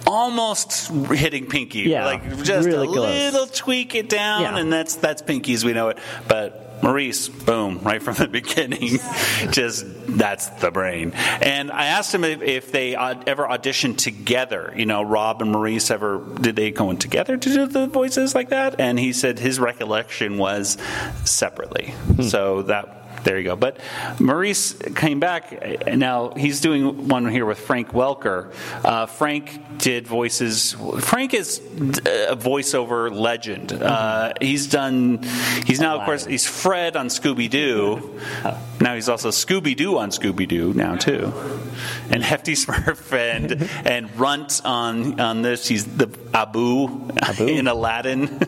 [0.07, 1.81] almost hitting Pinky.
[1.81, 3.33] Yeah, like just really a close.
[3.33, 4.59] little tweak it down, Yeah.
[4.59, 5.99] and that's that's Pinky as we know it.
[6.29, 8.99] But Maurice, boom, right from the beginning,
[9.53, 9.87] just
[10.19, 11.13] that's the brain.
[11.41, 14.75] And I asked him if, if they ever auditioned together.
[14.77, 18.35] You know, Rob and Maurice ever did they go in together to do the voices
[18.35, 18.81] like that?
[18.81, 20.77] And he said his recollection was
[21.25, 21.91] separately.
[22.17, 22.23] Hmm.
[22.23, 23.57] So that there you go.
[23.57, 23.79] But
[24.19, 25.87] Maurice came back.
[25.87, 28.53] Now he's doing one here with Frank Welker.
[28.85, 30.73] Uh, Frank did voices.
[31.01, 33.73] Frank is a voiceover legend.
[33.73, 35.23] Uh, he's done.
[35.67, 38.21] He's now, of course, he's Fred on Scooby Doo.
[38.81, 41.33] Now he's also Scooby Doo on Scooby Doo now too,
[42.11, 45.69] and Hefty Smurf and and Runt on on this.
[45.69, 47.09] He's the Abu,
[47.39, 48.41] in Aladdin,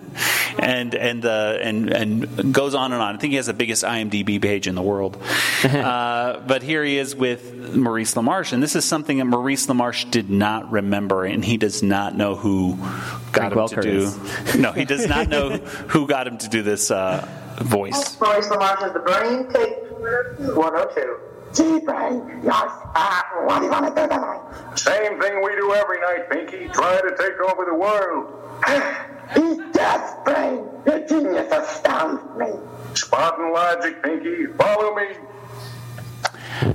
[0.59, 3.14] and and uh, and and goes on and on.
[3.14, 5.17] I think he has the biggest IMDb page in the world.
[5.65, 10.11] uh, but here he is with Maurice LaMarche, and this is something that Maurice LaMarche
[10.11, 12.77] did not remember, and he does not know who
[13.33, 13.99] got Frank him Welker to do.
[13.99, 14.55] is.
[14.65, 15.51] No, he does not know
[15.89, 17.27] who got him to do this uh,
[17.61, 18.19] voice.
[18.21, 19.49] Maurice LaMarche as the Brain.
[19.53, 19.91] Take
[20.57, 21.19] 102.
[21.55, 22.71] Gee, Brain, yes.
[22.97, 24.41] Uh, what do you want to do tonight?
[24.77, 26.69] Same thing we do every night, Pinky.
[26.69, 28.41] Try to take over the world.
[29.35, 30.67] He's death, Brain.
[30.85, 32.51] Your genius astounds me.
[32.95, 34.47] Spartan logic, Pinky.
[34.47, 36.75] Follow me.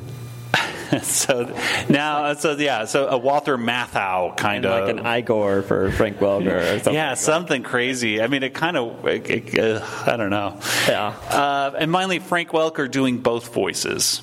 [1.04, 1.56] so
[1.88, 6.62] now, so yeah, so a Walter Matthau kind of like an Igor for Frank Welker
[6.62, 6.94] or something.
[6.94, 8.22] Yeah, something crazy.
[8.22, 10.60] I mean, it kind of, it, it, uh, I don't know.
[10.88, 11.08] Yeah.
[11.30, 14.22] Uh, and finally, Frank Welker doing both voices.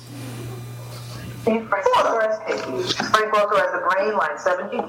[1.43, 4.83] Frank Welker as Frank Welker as the Brain, line 72.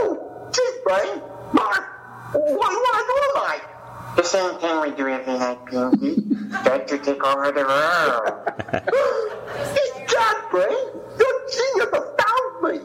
[0.00, 1.22] Oh, geez, Brain.
[1.52, 1.86] Mark,
[2.32, 3.06] what do you want
[4.16, 4.58] to do tonight?
[4.58, 6.22] The same thing we do every night, Pinky.
[6.62, 8.32] Try to take over the world.
[9.74, 10.76] He's God, Brain.
[11.18, 12.80] Your genius astounds me.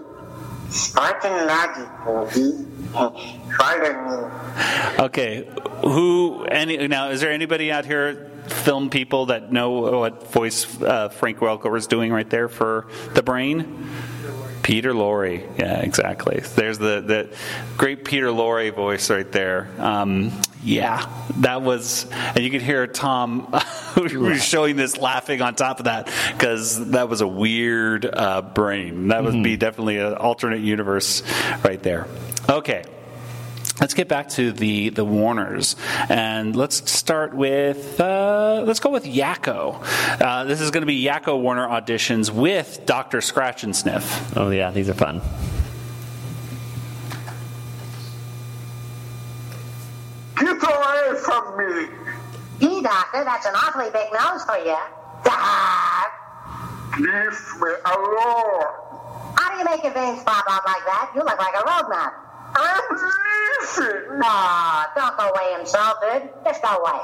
[0.69, 1.89] Spartan logic,
[2.33, 2.67] Pinky.
[3.57, 4.99] Follow me.
[4.99, 5.47] Okay,
[5.83, 6.43] who?
[6.45, 7.09] Any now?
[7.09, 11.87] Is there anybody out here, film people, that know what voice uh, Frank Welker was
[11.87, 13.89] doing right there for the brain?
[14.63, 16.41] Peter Lorre, yeah, exactly.
[16.55, 17.29] There's the the
[17.77, 19.69] great Peter Lorre voice right there.
[19.79, 20.31] Um,
[20.63, 23.41] yeah, that was, and you could hear Tom
[23.95, 28.41] who was showing this laughing on top of that because that was a weird uh,
[28.41, 29.07] brain.
[29.09, 31.23] That would be definitely an alternate universe
[31.63, 32.07] right there.
[32.49, 32.83] Okay.
[33.79, 35.75] let's get back to the the Warners,
[36.09, 39.83] and let's start with uh, let's go with Yakko.
[40.21, 44.37] Uh, this is going to be Yakko Warner auditions with Doctor Scratch and Sniff.
[44.37, 45.21] Oh yeah, these are fun.
[50.41, 51.87] Get away from me!
[52.59, 54.77] Gee, Doctor, that's an awfully big nose for you.
[55.23, 56.09] Doc!
[56.97, 58.65] Leave me alone!
[59.37, 61.11] How do you make your veins pop out like that?
[61.13, 62.13] You look like a road map.
[62.55, 64.19] I'm leaving!
[64.19, 66.29] No, don't go away insulted.
[66.43, 66.99] Just go away.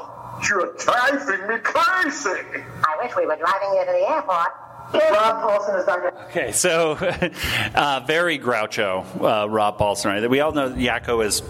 [0.49, 2.41] You're driving me crazy!
[2.83, 4.53] I wish we were driving you to the airport.
[4.93, 6.13] Rob Paulsen is Dr.
[6.29, 6.91] Okay, so
[7.75, 10.05] uh, very Groucho, uh, Rob Paulsen.
[10.05, 10.29] Right?
[10.29, 11.41] We all know that Yakko is,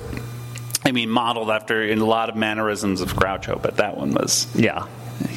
[0.88, 4.48] I mean, modeled after in a lot of mannerisms of Groucho, but that one was
[4.56, 4.86] Yeah.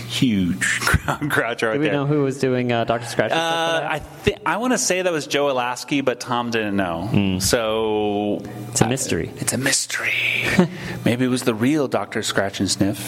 [0.09, 1.92] huge Groucho right Do we there.
[1.92, 3.32] know who was doing uh, Doctor Scratch?
[3.32, 7.38] Uh, I think I want to say that was Joe Alaskey, but Tom didn't know.
[7.40, 8.70] So Hmm.
[8.70, 9.30] it's a mystery.
[9.36, 10.12] it's a mystery.
[11.05, 12.98] Maybe it was the real Doctor Scratchansniff.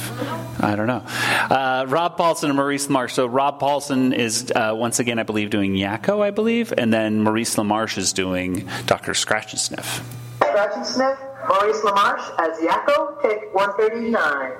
[0.62, 1.02] I don't know.
[1.50, 3.10] Uh, Rob Paulsen and Maurice LaMarche.
[3.12, 7.20] So Rob Paulsen is uh, once again, I believe, doing Yakko, I believe, and then
[7.22, 10.02] Maurice LaMarche is doing Doctor Scratchansniff.
[10.38, 11.18] Scratch and Sniff,
[11.48, 14.52] Maurice LaMarche as Yakko, take 139.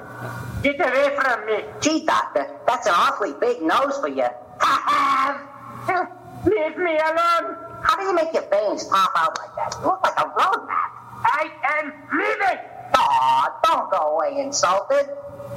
[0.63, 1.65] Get away from me.
[1.81, 4.27] Gee, Doctor, that's an awfully big nose for you.
[6.45, 7.57] Leave me alone.
[7.83, 9.77] How do you make your veins pop out like that?
[9.81, 10.93] You look like a road map.
[11.25, 12.59] I am leaving.
[12.95, 15.09] Aw, don't go away insulted.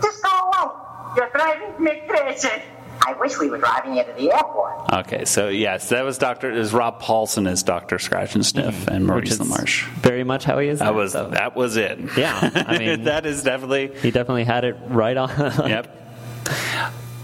[0.01, 0.71] Just go away.
[1.15, 2.61] You're driving me crazy.
[3.01, 4.91] I wish we were driving you to the airport.
[4.93, 6.51] Okay, so yes, that was Doctor.
[6.51, 9.51] Is Rob Paulsen as Doctor Scratchansniff, and Maurice Mm-hmm.
[9.51, 9.89] Which is LaMarche.
[10.01, 10.79] Very much how he is.
[10.79, 11.29] That now, was so.
[11.29, 11.99] that was it.
[12.17, 13.87] Yeah, I mean- that is definitely.
[14.01, 15.29] He definitely had it right on.
[15.29, 16.01] Yep.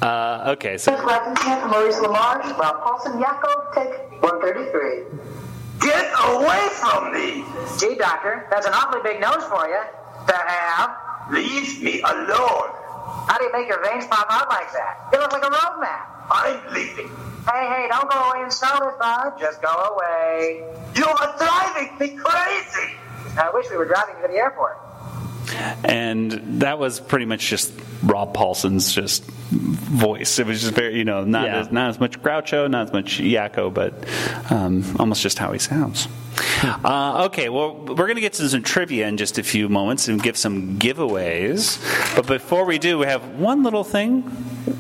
[0.01, 5.19] Uh, okay, so Scratchansniff, Maurice LaMarche, Rob Paulsen, Yakko, take 133.
[5.79, 7.43] Get away from me!
[7.79, 9.79] Gee, Doctor, that's an awfully big nose for you
[10.27, 10.95] to have.
[11.31, 12.69] Leave me alone!
[13.27, 15.09] How do you make your veins pop out like that?
[15.13, 16.25] You look like a road map.
[16.31, 17.07] I'm leaving.
[17.49, 19.33] Hey, hey, don't go away and sell it, bud.
[19.39, 20.63] Just go away.
[20.95, 22.93] You are driving me crazy!
[23.37, 24.77] I wish we were driving you to the airport.
[25.83, 27.73] and that was pretty much just
[28.03, 30.39] Rob Paulsen's just voice.
[30.39, 31.59] It was just very, you know, not Yeah.
[31.59, 33.93] as, not as much Groucho, not as much Yakko, but
[34.51, 36.07] um, almost just how he sounds.
[36.63, 40.07] Uh, okay, well, we're going to get to some trivia in just a few moments
[40.07, 41.77] and give some giveaways.
[42.15, 44.23] But before we do, we have one little thing.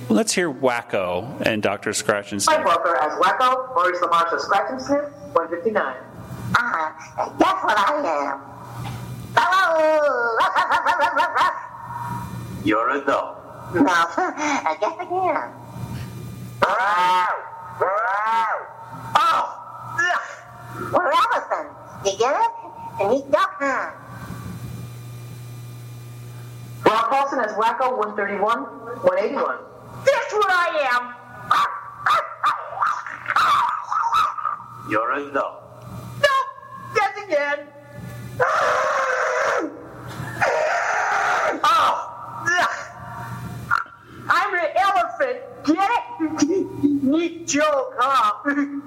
[0.09, 1.93] Let's hear Wakko and Dr.
[1.93, 2.67] Scratch and Mike Sniff.
[2.67, 5.95] Welker as Wakko, Maurice LaMarche as Scratchansniff, 159.
[6.55, 8.39] Ah, that's what I am.
[9.35, 10.37] Hello.
[12.63, 13.37] You're a dog.
[13.73, 15.51] No, I guess again.
[16.63, 17.51] Oh!
[19.97, 20.21] ugh.
[20.93, 21.75] We're elephants.
[22.05, 22.51] You get it?
[23.01, 23.91] And he's duck, huh?
[26.85, 29.57] Rob Paulsen as Wakko, 131, 181.
[30.05, 31.15] That's what I am.
[34.89, 35.61] You're a dog.
[36.21, 36.35] No,
[36.93, 37.67] guess again.
[38.41, 39.71] Oh!
[41.63, 42.07] ugh.
[44.29, 45.39] I'm an elephant.
[45.75, 45.89] Get
[46.49, 47.03] it?
[47.03, 48.79] Neat joke, huh?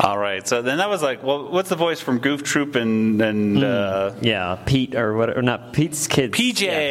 [0.00, 3.20] All right, so then that was like, well, what's the voice from Goof Troop and,
[3.20, 5.36] and uh, Yeah, Pete or what?
[5.36, 6.36] Or not Pete's kids.
[6.38, 6.60] PJ.
[6.60, 6.90] Yeah, Yeah,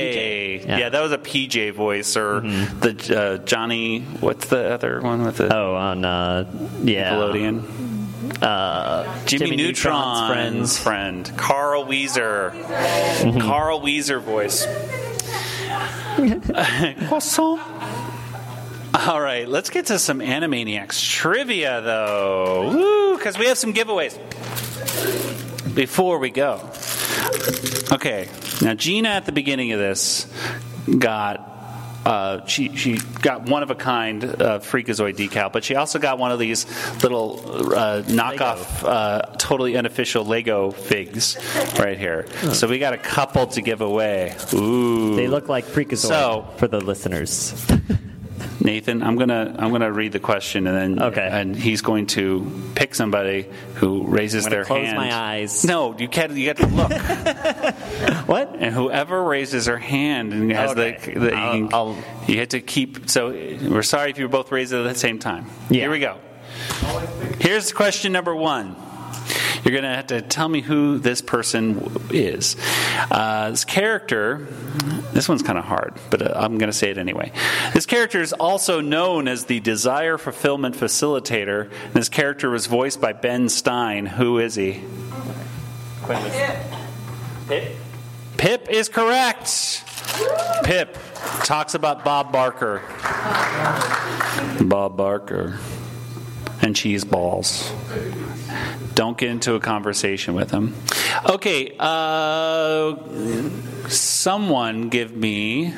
[0.60, 0.68] PJ.
[0.80, 0.90] Yeah.
[0.90, 4.02] that was a PJ voice, or the uh, Johnny.
[4.02, 6.52] What's the other one with the Oh, on uh,
[6.84, 8.42] yeah, Nickelodeon?
[8.42, 12.52] Uh, Jimmy, Jimmy Neutron's, Neutron's friend, Carl Wheezer.
[12.56, 13.40] Mm-hmm.
[13.40, 14.66] Carl Wheezer voice.
[17.08, 17.60] Croissant.
[18.98, 22.70] All right, let's get to some Animaniacs trivia, though.
[22.74, 24.16] Woo, because we have some giveaways.
[25.76, 26.62] Before we go.
[27.92, 28.30] Okay,
[28.62, 30.32] now Gina at the beginning of this
[30.98, 31.52] got.
[32.06, 36.20] Uh, she she got one of a kind uh, Freakazoid decal, but she also got
[36.20, 36.68] one of these
[37.02, 37.40] little
[37.76, 41.36] uh, knockoff, uh, totally unofficial Lego figs
[41.80, 42.28] right here.
[42.54, 44.36] So we got a couple to give away.
[44.54, 47.54] Ooh, They look like Freakazoid So- for the listeners.
[48.62, 51.28] Nathan, I'm gonna I'm gonna read the question and then Okay.
[51.32, 54.98] and he's going to pick somebody who raises I'm their close hand.
[54.98, 55.66] my eyes.
[55.66, 56.32] No, you can't.
[56.32, 56.92] You got to look.
[58.28, 58.56] what?
[58.58, 60.98] And whoever raises their hand and has Okay.
[61.14, 61.98] the, the I'll- you, I'll-
[62.28, 63.10] you had to keep.
[63.10, 65.48] So we're sorry if you both raised it at the same time.
[65.70, 65.82] Yeah.
[65.82, 66.18] Here we go.
[67.40, 68.76] Here's question number one.
[69.64, 72.56] You're going to have to tell me who this person is.
[73.10, 74.48] Uh, this character,
[75.14, 77.32] this one's kind of hard, but uh, I'm going to say it anyway.
[77.74, 81.72] This character is also known as the Desire Fulfillment Facilitator.
[81.86, 84.06] And this character was voiced by Ben Stein.
[84.06, 84.82] Who is he?
[87.48, 87.76] Pip?
[88.38, 89.84] Pip is correct.
[90.64, 90.98] Pip
[91.44, 92.82] talks about Bob Barker.
[94.62, 95.60] Bob Barker.
[96.66, 97.72] And cheese balls.
[98.96, 100.74] Don't get into a conversation with him.
[101.30, 102.96] Okay, uh,
[103.88, 105.76] someone give me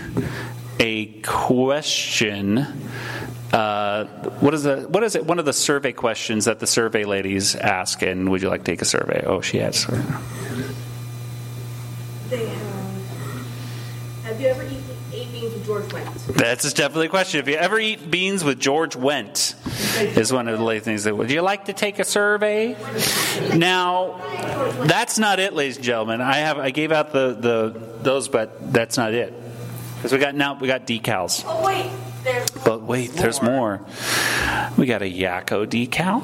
[0.80, 2.60] a question.
[3.52, 4.06] Uh,
[4.40, 5.26] what is the what is it?
[5.26, 8.72] One of the survey questions that the survey ladies ask, and would you like to
[8.72, 9.26] take a survey?
[9.26, 9.86] Oh, she has.
[12.30, 12.68] They have.
[14.24, 16.17] Have you ever eaten ate beans with George Wendt?
[16.28, 17.40] That's definitely a question.
[17.40, 19.56] If you ever eat beans with George Wendt,
[20.18, 22.76] is one of the late things that would you like to take a survey?
[23.56, 24.20] Now,
[24.84, 26.20] that's not it, ladies and gentlemen.
[26.20, 29.34] I have I gave out the, the those, but that's not it.
[29.96, 31.44] Because we got now we got decals.
[31.46, 31.90] Oh wait,
[32.24, 32.52] there's.
[32.52, 33.86] But wait, there's more.
[34.78, 36.24] We got a Yakko decal.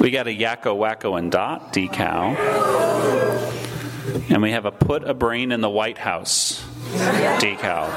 [0.00, 2.36] We got a Yakko Wakko and Dot decal.
[4.30, 6.64] And we have a Put a Brain in the White House
[7.40, 7.88] decal.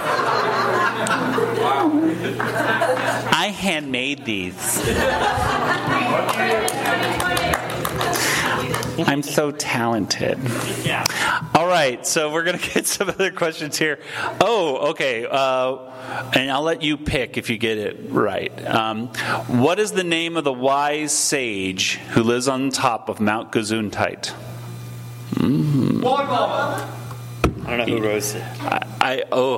[3.31, 4.55] I handmade these.
[9.07, 10.39] I'm so talented.
[11.53, 13.99] All right, so we're going to get some other questions here.
[14.41, 15.27] Oh, okay.
[15.29, 15.77] Uh,
[16.33, 18.65] and I'll let you pick if you get it right.
[18.65, 19.07] Um,
[19.47, 24.33] what is the name of the wise sage who lives on top of Mount Gesundheit?
[25.35, 26.01] Mm.
[27.67, 28.41] I don't know who wrote it.
[28.61, 29.57] I, I oh,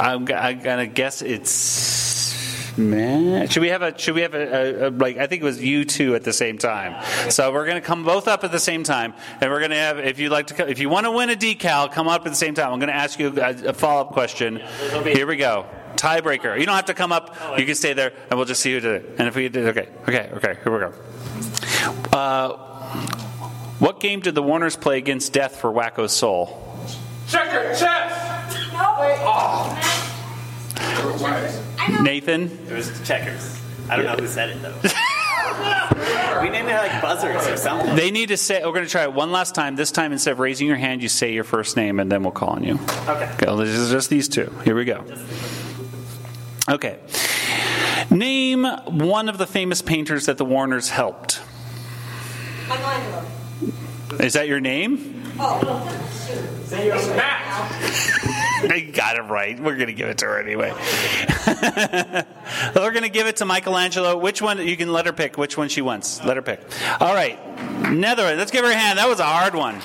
[0.00, 2.30] I'm, I'm gonna guess it's.
[2.78, 3.98] Man, should we have a?
[3.98, 5.18] Should we have a, a, a like?
[5.18, 7.04] I think it was you two at the same time.
[7.30, 9.98] So we're gonna come both up at the same time, and we're gonna have.
[9.98, 12.36] If you like to, if you want to win a decal, come up at the
[12.36, 12.72] same time.
[12.72, 14.62] I'm gonna ask you a, a follow up question.
[15.04, 15.66] Here we go.
[15.96, 16.58] Tiebreaker.
[16.58, 17.36] You don't have to come up.
[17.58, 19.16] You can stay there, and we'll just see who did it.
[19.18, 20.56] And if we did, okay, okay, okay.
[20.64, 20.94] Here we go.
[22.16, 22.56] Uh,
[23.78, 26.69] what game did the Warners play against Death for Wakko's Soul?
[27.30, 28.30] Checker, chess!
[29.00, 29.20] Wait.
[32.02, 32.50] Nathan.
[32.68, 33.56] It was checkers.
[33.88, 34.74] I don't know who said it though.
[36.42, 37.94] we named it like buzzards or something.
[37.94, 39.76] They need to say, we're going to try it one last time.
[39.76, 42.32] This time, instead of raising your hand, you say your first name and then we'll
[42.32, 42.74] call on you.
[43.08, 43.30] Okay.
[43.42, 44.52] Okay, this is just these two.
[44.64, 45.04] Here we go.
[46.68, 46.98] Okay.
[48.10, 51.40] Name one of the famous painters that the Warners helped.
[52.68, 53.24] Michelangelo.
[54.20, 55.19] Is that your name?
[58.62, 59.58] I got it right.
[59.58, 60.70] We're going to give it to her anyway.
[62.76, 64.18] We're going to give it to Michelangelo.
[64.18, 64.58] Which one?
[64.66, 66.22] You can let her pick which one she wants.
[66.22, 66.60] Let her pick.
[67.00, 67.38] All right.
[67.90, 68.38] Netherlands.
[68.38, 68.98] Let's give her a hand.
[68.98, 69.76] That was a hard one.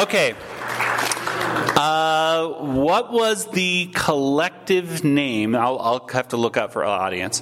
[0.00, 0.36] Okay.
[1.76, 5.56] Uh, what was the collective name?
[5.56, 7.40] I'll, I'll have to look up for our audience.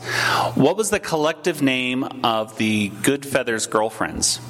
[0.54, 4.40] What was the collective name of the Goodfeathers girlfriends?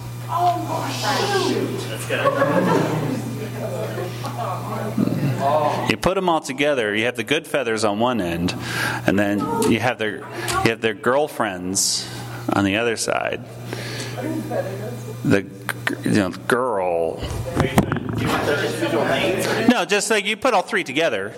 [5.90, 6.94] You put them all together.
[6.94, 8.54] You have the Goodfeathers on one end,
[9.06, 12.08] and then you have their you have their girlfriends
[12.50, 13.44] on the other side.
[15.24, 15.44] The
[16.04, 17.20] you know girl.
[19.68, 21.32] No, just like you put all three together.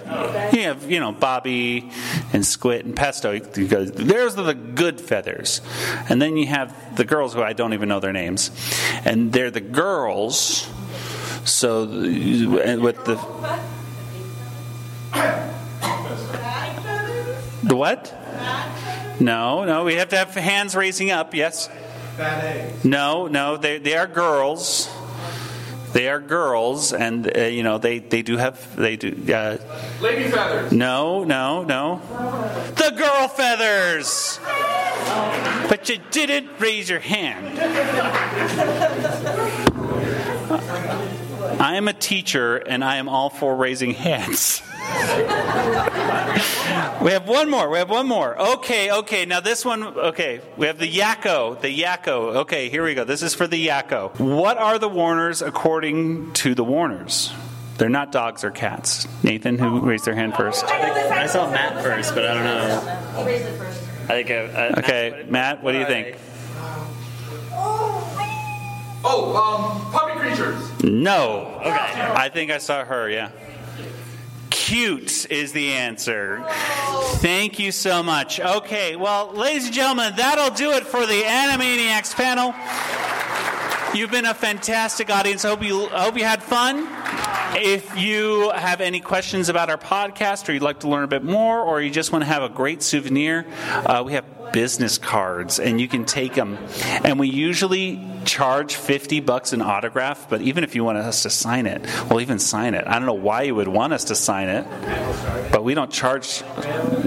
[0.53, 1.91] You have you know Bobby
[2.33, 3.33] and Squit and Pesto.
[3.33, 5.61] You go, There's the Goodfeathers,
[6.09, 8.51] and then you have the girls who I don't even know their names,
[9.05, 10.71] and they're the girls.
[11.45, 13.17] So with the
[17.63, 18.15] The what?
[19.21, 21.71] No, no, we have to have hands raising up, yes.
[22.85, 24.89] No, no, they, they are girls.
[25.95, 29.15] They are girls, and uh, you know they, they do have they do.
[29.33, 29.59] Uh,
[30.01, 30.73] Lady feathers.
[30.73, 32.03] no, no, no.
[32.75, 34.41] The girl feathers.
[35.69, 37.61] But you didn't raise your hand.
[41.61, 44.63] I am a teacher, and I am all for raising hands.
[47.03, 47.69] we have one more.
[47.71, 48.39] We have one more.
[48.55, 49.25] Okay, okay.
[49.27, 49.83] Now this one.
[49.83, 51.61] Okay, we have the Yakko.
[51.61, 52.37] The Yakko.
[52.37, 53.05] Okay, here we go.
[53.05, 54.19] This is for the Yakko.
[54.19, 57.33] What are the Warners according to the Warners?
[57.79, 59.09] They're not dogs or cats.
[59.25, 60.65] Nathan, who raised their hand first?
[60.65, 62.81] I saw Matt first, but I don't know.
[63.19, 63.83] He raised it first.
[64.05, 64.31] I think.
[64.31, 65.63] Uh, uh, Okay, Matt.
[65.63, 66.17] What do you think?
[69.07, 70.83] Oh, um, puppy creatures.
[70.83, 71.59] No.
[71.61, 71.71] Okay.
[71.71, 73.11] I think I saw her.
[73.11, 73.31] Yeah.
[74.51, 76.43] Cute is the answer.
[77.17, 78.41] Thank you so much.
[78.41, 82.55] Okay, well, ladies and gentlemen, that'll do it for the Animaniacs panel.
[83.95, 85.45] You've been a fantastic audience.
[85.45, 86.87] I hope you, I hope you had fun.
[87.57, 91.23] If you have any questions about our podcast, or you'd like to learn a bit
[91.23, 95.59] more, or you just want to have a great souvenir, uh, we have business cards,
[95.59, 96.59] and you can take them.
[97.05, 101.31] And we usually charge 50 bucks an autograph, but even if you want us to
[101.31, 102.85] sign it, we'll even sign it.
[102.87, 104.65] I don't know why you would want us to sign it,
[105.51, 106.43] but we don't charge.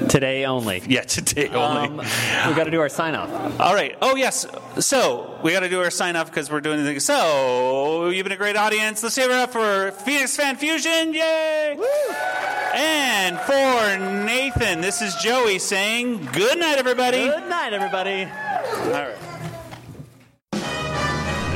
[0.09, 0.81] Today only.
[0.87, 1.87] Yeah, today only.
[1.87, 3.59] Um, we got to do our sign off.
[3.59, 3.97] All right.
[4.01, 4.45] Oh, yes.
[4.79, 6.99] So we got to do our sign off because we're doing the thing.
[6.99, 9.03] So you've been a great audience.
[9.03, 11.15] Let's give it up for Phoenix Fan Fusion.
[11.15, 11.75] Yay!
[12.75, 17.23] And for Nathan, this is Joey saying good night, everybody.
[17.23, 18.25] Good night, everybody.
[18.25, 19.26] All right.